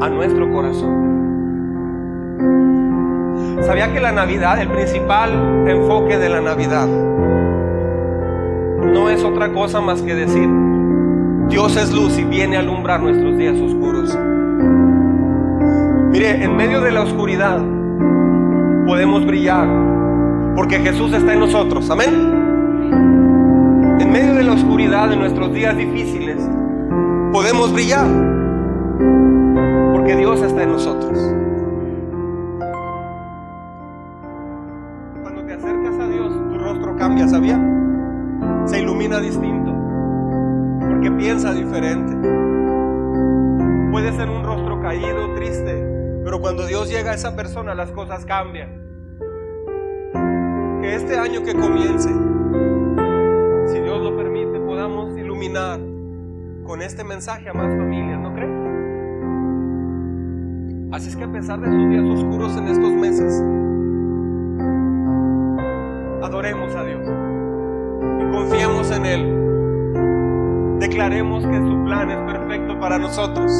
a 0.00 0.10
nuestro 0.10 0.50
corazón. 0.50 1.13
¿Sabía 3.62 3.92
que 3.92 4.00
la 4.00 4.12
Navidad, 4.12 4.60
el 4.60 4.68
principal 4.68 5.30
enfoque 5.66 6.18
de 6.18 6.28
la 6.28 6.40
Navidad, 6.40 6.86
no 8.92 9.08
es 9.08 9.24
otra 9.24 9.52
cosa 9.52 9.80
más 9.80 10.02
que 10.02 10.14
decir, 10.14 10.48
Dios 11.48 11.76
es 11.76 11.92
luz 11.92 12.18
y 12.18 12.24
viene 12.24 12.56
a 12.56 12.60
alumbrar 12.60 13.00
nuestros 13.00 13.36
días 13.36 13.58
oscuros? 13.58 14.18
Mire, 16.10 16.44
en 16.44 16.56
medio 16.56 16.80
de 16.80 16.92
la 16.92 17.02
oscuridad 17.02 17.60
podemos 18.86 19.26
brillar 19.26 19.66
porque 20.54 20.78
Jesús 20.78 21.12
está 21.12 21.32
en 21.32 21.40
nosotros. 21.40 21.90
Amén. 21.90 22.14
En 24.00 24.12
medio 24.12 24.34
de 24.34 24.44
la 24.44 24.52
oscuridad 24.52 25.08
de 25.08 25.16
nuestros 25.16 25.52
días 25.52 25.76
difíciles 25.76 26.36
podemos 27.32 27.72
brillar 27.72 28.06
porque 29.92 30.14
Dios 30.16 30.40
está 30.42 30.62
en 30.62 30.72
nosotros. 30.72 31.43
Llega 46.94 47.10
a 47.10 47.14
esa 47.14 47.34
persona, 47.34 47.74
las 47.74 47.90
cosas 47.90 48.24
cambian. 48.24 48.70
Que 50.80 50.94
este 50.94 51.18
año 51.18 51.42
que 51.42 51.52
comience, 51.52 52.08
si 53.66 53.80
Dios 53.80 54.00
lo 54.00 54.16
permite, 54.16 54.60
podamos 54.60 55.18
iluminar 55.18 55.80
con 56.64 56.82
este 56.82 57.02
mensaje 57.02 57.48
a 57.48 57.52
más 57.52 57.76
familias, 57.76 58.20
¿no 58.20 58.32
cree? 58.32 58.48
Así 60.92 61.08
es 61.08 61.16
que 61.16 61.24
a 61.24 61.32
pesar 61.32 61.60
de 61.60 61.66
sus 61.66 61.88
días 61.88 62.04
oscuros 62.04 62.56
en 62.56 62.68
estos 62.68 62.92
meses, 62.92 63.42
adoremos 66.22 66.72
a 66.76 66.84
Dios 66.84 67.02
y 68.20 68.30
confiemos 68.30 68.90
en 68.92 69.06
Él. 69.06 70.78
Declaremos 70.78 71.44
que 71.44 71.56
su 71.56 71.84
plan 71.84 72.10
es 72.12 72.32
perfecto 72.32 72.78
para 72.78 72.98
nosotros 73.00 73.50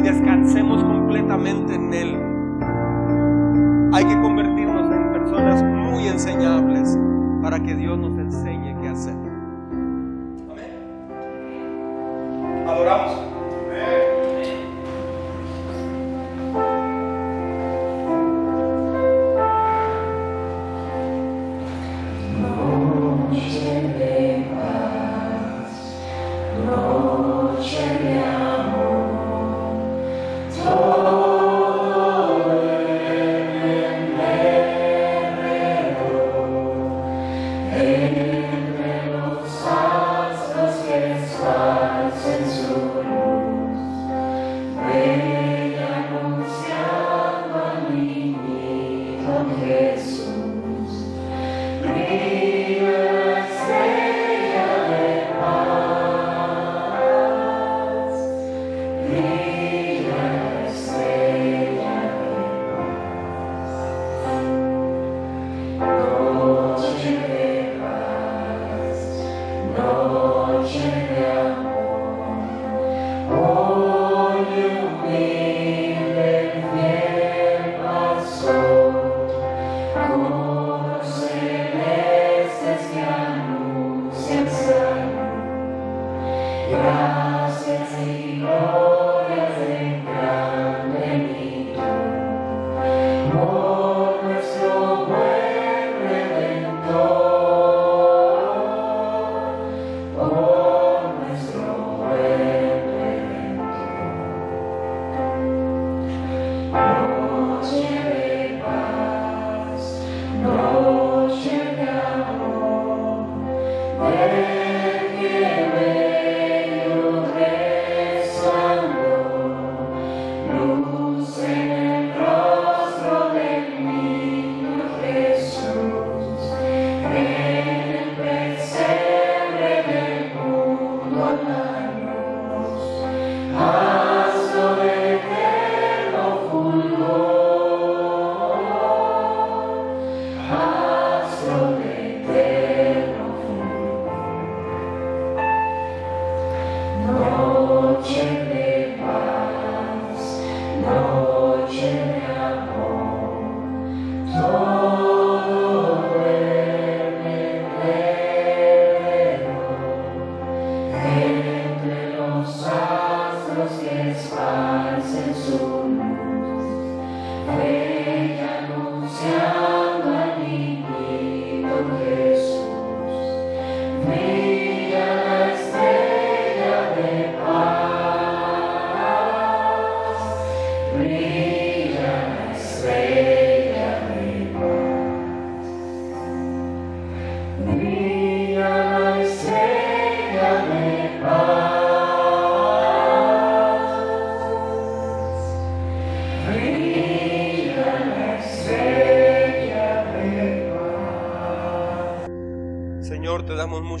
descansemos 0.00 0.82
completamente 0.84 1.74
en 1.74 1.94
Él. 1.94 2.16
Hay 3.92 4.04
que 4.04 4.20
convertirnos 4.20 4.92
en 4.92 5.12
personas 5.12 5.64
muy 5.64 6.06
enseñables 6.06 6.98
para 7.42 7.58
que 7.60 7.74
Dios 7.74 7.98
nos 7.98 8.18
enseñe 8.18 8.59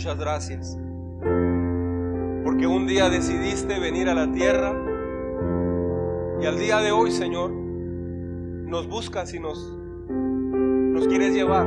muchas 0.00 0.18
gracias. 0.18 0.78
Porque 2.42 2.66
un 2.66 2.86
día 2.86 3.10
decidiste 3.10 3.78
venir 3.78 4.08
a 4.08 4.14
la 4.14 4.32
tierra 4.32 4.74
y 6.40 6.46
al 6.46 6.58
día 6.58 6.78
de 6.78 6.90
hoy, 6.90 7.10
Señor, 7.10 7.50
nos 7.50 8.88
buscas 8.88 9.34
y 9.34 9.40
nos, 9.40 9.58
nos 10.08 11.06
quieres 11.06 11.34
llevar 11.34 11.66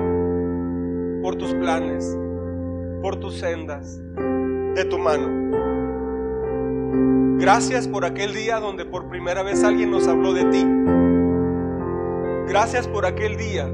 por 1.22 1.36
tus 1.36 1.54
planes, 1.54 2.18
por 3.04 3.18
tus 3.18 3.36
sendas, 3.36 4.02
de 4.18 4.86
tu 4.86 4.98
mano. 4.98 5.28
Gracias 7.38 7.88
por 7.88 8.04
aquel 8.04 8.34
día 8.34 8.60
donde 8.60 8.84
por 8.84 9.10
primera 9.10 9.44
vez 9.44 9.64
alguien 9.64 9.92
nos 9.92 10.08
habló 10.08 10.34
de 10.34 10.46
ti. 10.46 10.66
Gracias 12.48 12.88
por 12.88 13.06
aquel 13.06 13.38
día 13.38 13.68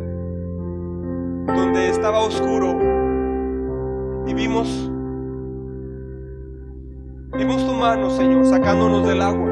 donde 1.46 1.92
estaba 1.92 2.20
oscuro 2.20 2.99
y 4.30 4.34
vimos 4.34 4.90
tu 7.66 7.74
mano, 7.74 8.10
Señor, 8.10 8.46
sacándonos 8.46 9.08
del 9.08 9.22
agua 9.22 9.50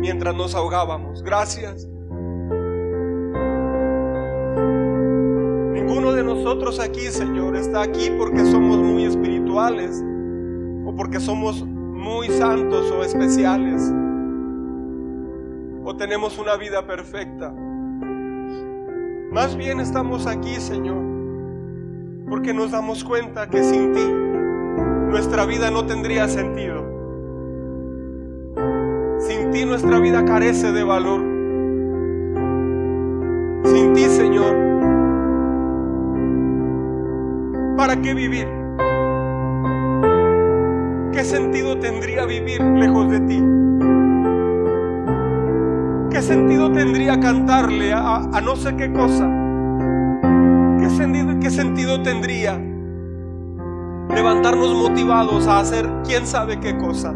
mientras 0.00 0.34
nos 0.34 0.54
ahogábamos. 0.54 1.22
Gracias. 1.22 1.86
Ninguno 5.72 6.12
de 6.12 6.22
nosotros 6.22 6.80
aquí, 6.80 7.06
Señor, 7.08 7.56
está 7.56 7.82
aquí 7.82 8.10
porque 8.16 8.44
somos 8.44 8.78
muy 8.78 9.04
espirituales 9.04 10.02
o 10.86 10.94
porque 10.94 11.20
somos 11.20 11.64
muy 11.66 12.28
santos 12.28 12.90
o 12.90 13.02
especiales 13.02 13.92
o 15.84 15.96
tenemos 15.96 16.38
una 16.38 16.56
vida 16.56 16.86
perfecta. 16.86 17.52
Más 19.32 19.56
bien 19.56 19.80
estamos 19.80 20.26
aquí, 20.26 20.54
Señor, 20.54 21.07
porque 22.38 22.54
nos 22.54 22.70
damos 22.70 23.02
cuenta 23.02 23.48
que 23.48 23.64
sin 23.64 23.92
ti 23.92 24.06
nuestra 25.10 25.44
vida 25.44 25.72
no 25.72 25.86
tendría 25.86 26.28
sentido. 26.28 26.86
Sin 29.18 29.50
ti 29.50 29.64
nuestra 29.64 29.98
vida 29.98 30.24
carece 30.24 30.70
de 30.70 30.84
valor. 30.84 31.20
Sin 33.64 33.92
ti, 33.92 34.04
Señor, 34.04 34.54
¿para 37.76 38.00
qué 38.00 38.14
vivir? 38.14 38.46
¿Qué 41.12 41.24
sentido 41.24 41.76
tendría 41.80 42.24
vivir 42.24 42.62
lejos 42.62 43.10
de 43.10 43.20
ti? 43.22 43.42
¿Qué 46.12 46.22
sentido 46.22 46.70
tendría 46.70 47.18
cantarle 47.18 47.92
a, 47.92 48.40
no 48.40 48.54
sé 48.54 48.76
qué 48.76 48.92
cosa? 48.92 49.37
¿Qué 50.98 51.04
sentido, 51.04 51.38
¿Qué 51.40 51.50
sentido 51.50 52.02
tendría 52.02 52.60
levantarnos 54.12 54.74
motivados 54.74 55.46
a 55.46 55.60
hacer 55.60 55.88
quién 56.04 56.26
sabe 56.26 56.58
qué 56.58 56.76
cosa? 56.76 57.14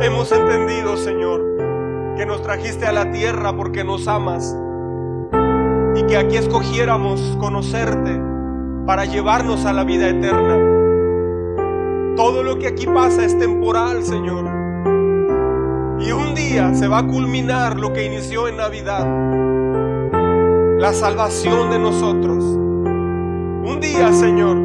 Hemos 0.00 0.32
entendido, 0.32 0.96
Señor, 0.96 1.44
que 2.16 2.24
nos 2.24 2.40
trajiste 2.40 2.86
a 2.86 2.92
la 2.92 3.10
tierra 3.12 3.54
porque 3.54 3.84
nos 3.84 4.08
amas 4.08 4.56
y 5.96 6.02
que 6.04 6.16
aquí 6.16 6.38
escogiéramos 6.38 7.36
conocerte 7.40 8.18
para 8.86 9.04
llevarnos 9.04 9.66
a 9.66 9.74
la 9.74 9.84
vida 9.84 10.08
eterna. 10.08 10.56
Todo 12.16 12.42
lo 12.42 12.58
que 12.58 12.68
aquí 12.68 12.86
pasa 12.86 13.22
es 13.22 13.38
temporal, 13.38 14.02
Señor. 14.02 14.46
Y 16.00 16.10
un 16.12 16.34
día 16.34 16.72
se 16.72 16.88
va 16.88 17.00
a 17.00 17.06
culminar 17.06 17.78
lo 17.78 17.92
que 17.92 18.06
inició 18.06 18.48
en 18.48 18.56
Navidad. 18.56 19.55
La 20.78 20.92
salvación 20.92 21.70
de 21.70 21.78
nosotros. 21.78 22.44
Un 22.44 23.78
día, 23.80 24.12
Señor, 24.12 24.58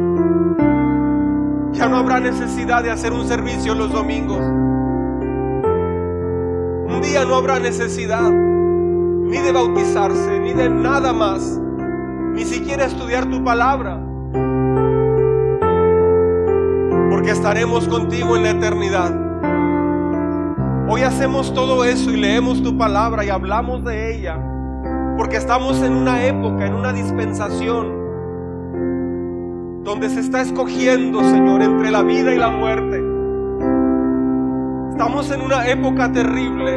ya 1.72 1.88
no 1.88 1.96
habrá 1.96 2.20
necesidad 2.20 2.82
de 2.82 2.90
hacer 2.90 3.14
un 3.14 3.26
servicio 3.26 3.74
los 3.74 3.90
domingos. 3.90 4.38
Un 6.86 7.00
día 7.02 7.24
no 7.24 7.34
habrá 7.34 7.58
necesidad 7.58 8.30
ni 8.30 9.38
de 9.38 9.52
bautizarse, 9.52 10.38
ni 10.38 10.52
de 10.52 10.68
nada 10.68 11.14
más, 11.14 11.58
ni 12.34 12.44
siquiera 12.44 12.84
estudiar 12.84 13.30
tu 13.30 13.42
palabra. 13.42 13.98
Porque 17.10 17.30
estaremos 17.30 17.88
contigo 17.88 18.36
en 18.36 18.42
la 18.42 18.50
eternidad. 18.50 19.18
Hoy 20.90 21.00
hacemos 21.00 21.54
todo 21.54 21.86
eso 21.86 22.10
y 22.10 22.18
leemos 22.18 22.62
tu 22.62 22.76
palabra 22.76 23.24
y 23.24 23.30
hablamos 23.30 23.82
de 23.82 24.14
ella, 24.14 24.51
porque 25.22 25.36
estamos 25.36 25.80
en 25.82 25.94
una 25.94 26.26
época, 26.26 26.66
en 26.66 26.74
una 26.74 26.92
dispensación, 26.92 27.92
donde 29.84 30.08
se 30.10 30.18
está 30.18 30.40
escogiendo, 30.40 31.22
Señor, 31.22 31.62
entre 31.62 31.92
la 31.92 32.02
vida 32.02 32.34
y 32.34 32.38
la 32.38 32.50
muerte. 32.50 33.00
Estamos 34.90 35.30
en 35.30 35.42
una 35.42 35.68
época 35.68 36.10
terrible, 36.10 36.76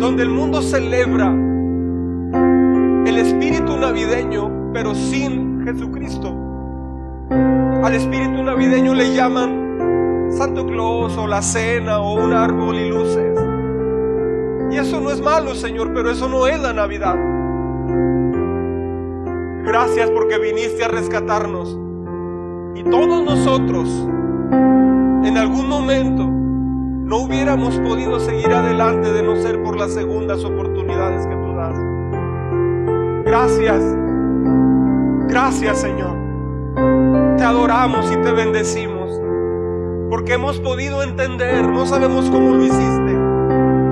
donde 0.00 0.24
el 0.24 0.30
mundo 0.30 0.60
celebra 0.60 1.32
el 3.06 3.16
espíritu 3.16 3.76
navideño, 3.76 4.72
pero 4.72 4.92
sin 4.92 5.64
Jesucristo. 5.64 6.34
Al 7.30 7.94
espíritu 7.94 8.42
navideño 8.42 8.92
le 8.92 9.14
llaman 9.14 10.32
Santo 10.36 10.66
Claus 10.66 11.16
o 11.16 11.28
la 11.28 11.42
cena 11.42 12.00
o 12.00 12.14
un 12.14 12.32
árbol 12.32 12.74
y 12.74 12.88
luces. 12.88 13.33
Y 14.74 14.78
eso 14.78 15.00
no 15.00 15.12
es 15.12 15.20
malo, 15.20 15.54
Señor, 15.54 15.92
pero 15.94 16.10
eso 16.10 16.28
no 16.28 16.48
es 16.48 16.60
la 16.60 16.72
Navidad. 16.72 17.14
Gracias 19.64 20.10
porque 20.10 20.38
viniste 20.38 20.82
a 20.84 20.88
rescatarnos. 20.88 21.78
Y 22.74 22.82
todos 22.82 23.24
nosotros, 23.24 23.88
en 24.50 25.36
algún 25.38 25.68
momento, 25.68 26.24
no 26.26 27.18
hubiéramos 27.18 27.78
podido 27.78 28.18
seguir 28.18 28.52
adelante 28.52 29.12
de 29.12 29.22
no 29.22 29.36
ser 29.36 29.62
por 29.62 29.78
las 29.78 29.92
segundas 29.92 30.42
oportunidades 30.44 31.24
que 31.24 31.36
tú 31.36 31.54
das. 31.54 31.78
Gracias. 33.24 33.80
Gracias, 35.28 35.80
Señor. 35.82 36.16
Te 37.36 37.44
adoramos 37.44 38.10
y 38.10 38.16
te 38.16 38.32
bendecimos 38.32 39.20
porque 40.10 40.34
hemos 40.34 40.60
podido 40.60 41.02
entender, 41.02 41.68
no 41.68 41.86
sabemos 41.86 42.30
cómo 42.30 42.54
lo 42.54 42.64
hiciste, 42.64 43.03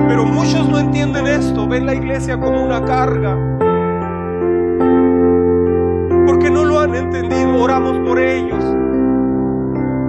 pero 0.09 0.25
muchos 0.25 0.69
no 0.69 0.79
entienden 0.79 1.27
esto, 1.27 1.67
ven 1.67 1.87
la 1.87 1.95
iglesia 1.95 2.39
como 2.39 2.65
una 2.65 2.85
carga. 2.85 3.37
Porque 6.27 6.51
no 6.51 6.65
lo 6.65 6.81
han 6.81 6.95
entendido, 6.95 7.57
oramos 7.57 7.99
por 8.07 8.19
ellos, 8.19 8.65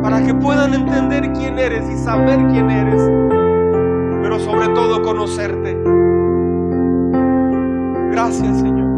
para 0.02 0.24
que 0.26 0.34
puedan 0.34 0.74
entender 0.74 1.32
quién 1.34 1.60
eres 1.60 1.90
y 1.90 1.96
saber 1.98 2.40
quién 2.48 2.70
eres, 2.70 3.02
pero 4.22 4.40
sobre 4.40 4.68
todo 4.70 5.02
conocerte. 5.02 5.78
Gracias 8.12 8.60
Señor. 8.60 8.92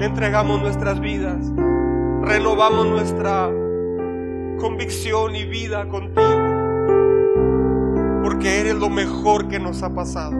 entregamos 0.00 0.60
nuestras 0.60 1.00
vidas, 1.00 1.52
renovamos 2.22 2.86
nuestra 2.86 3.50
convicción 4.58 5.34
y 5.34 5.44
vida 5.44 5.88
contigo, 5.88 6.35
porque 8.36 8.60
eres 8.60 8.74
lo 8.74 8.90
mejor 8.90 9.48
que 9.48 9.58
nos 9.58 9.82
ha 9.82 9.94
pasado. 9.94 10.32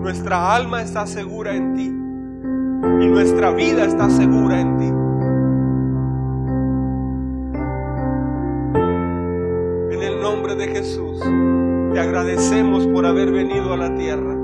Nuestra 0.00 0.54
alma 0.54 0.80
está 0.80 1.06
segura 1.06 1.54
en 1.54 1.74
ti 1.74 1.88
y 1.88 3.06
nuestra 3.06 3.50
vida 3.50 3.84
está 3.84 4.08
segura 4.08 4.58
en 4.58 4.78
ti. 4.78 4.86
En 9.94 10.02
el 10.02 10.22
nombre 10.22 10.54
de 10.54 10.68
Jesús, 10.68 11.20
te 11.92 12.00
agradecemos 12.00 12.86
por 12.86 13.04
haber 13.04 13.30
venido 13.30 13.74
a 13.74 13.76
la 13.76 13.94
tierra, 13.94 14.34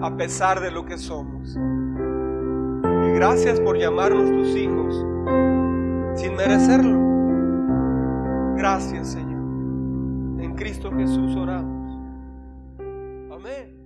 a 0.00 0.16
pesar 0.16 0.60
de 0.60 0.70
lo 0.70 0.84
que 0.84 0.96
somos. 0.96 1.56
Y 1.56 3.10
gracias 3.16 3.58
por 3.58 3.76
llamarnos 3.76 4.30
tus 4.30 4.56
hijos 4.56 5.04
sin 6.14 6.36
merecerlo. 6.36 7.00
Gracias, 8.56 9.08
Señor. 9.08 9.27
Cristo 10.58 10.90
Jesús 10.90 11.36
oramos. 11.36 11.88
Amén. 13.32 13.76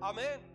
Amén. 0.00 0.47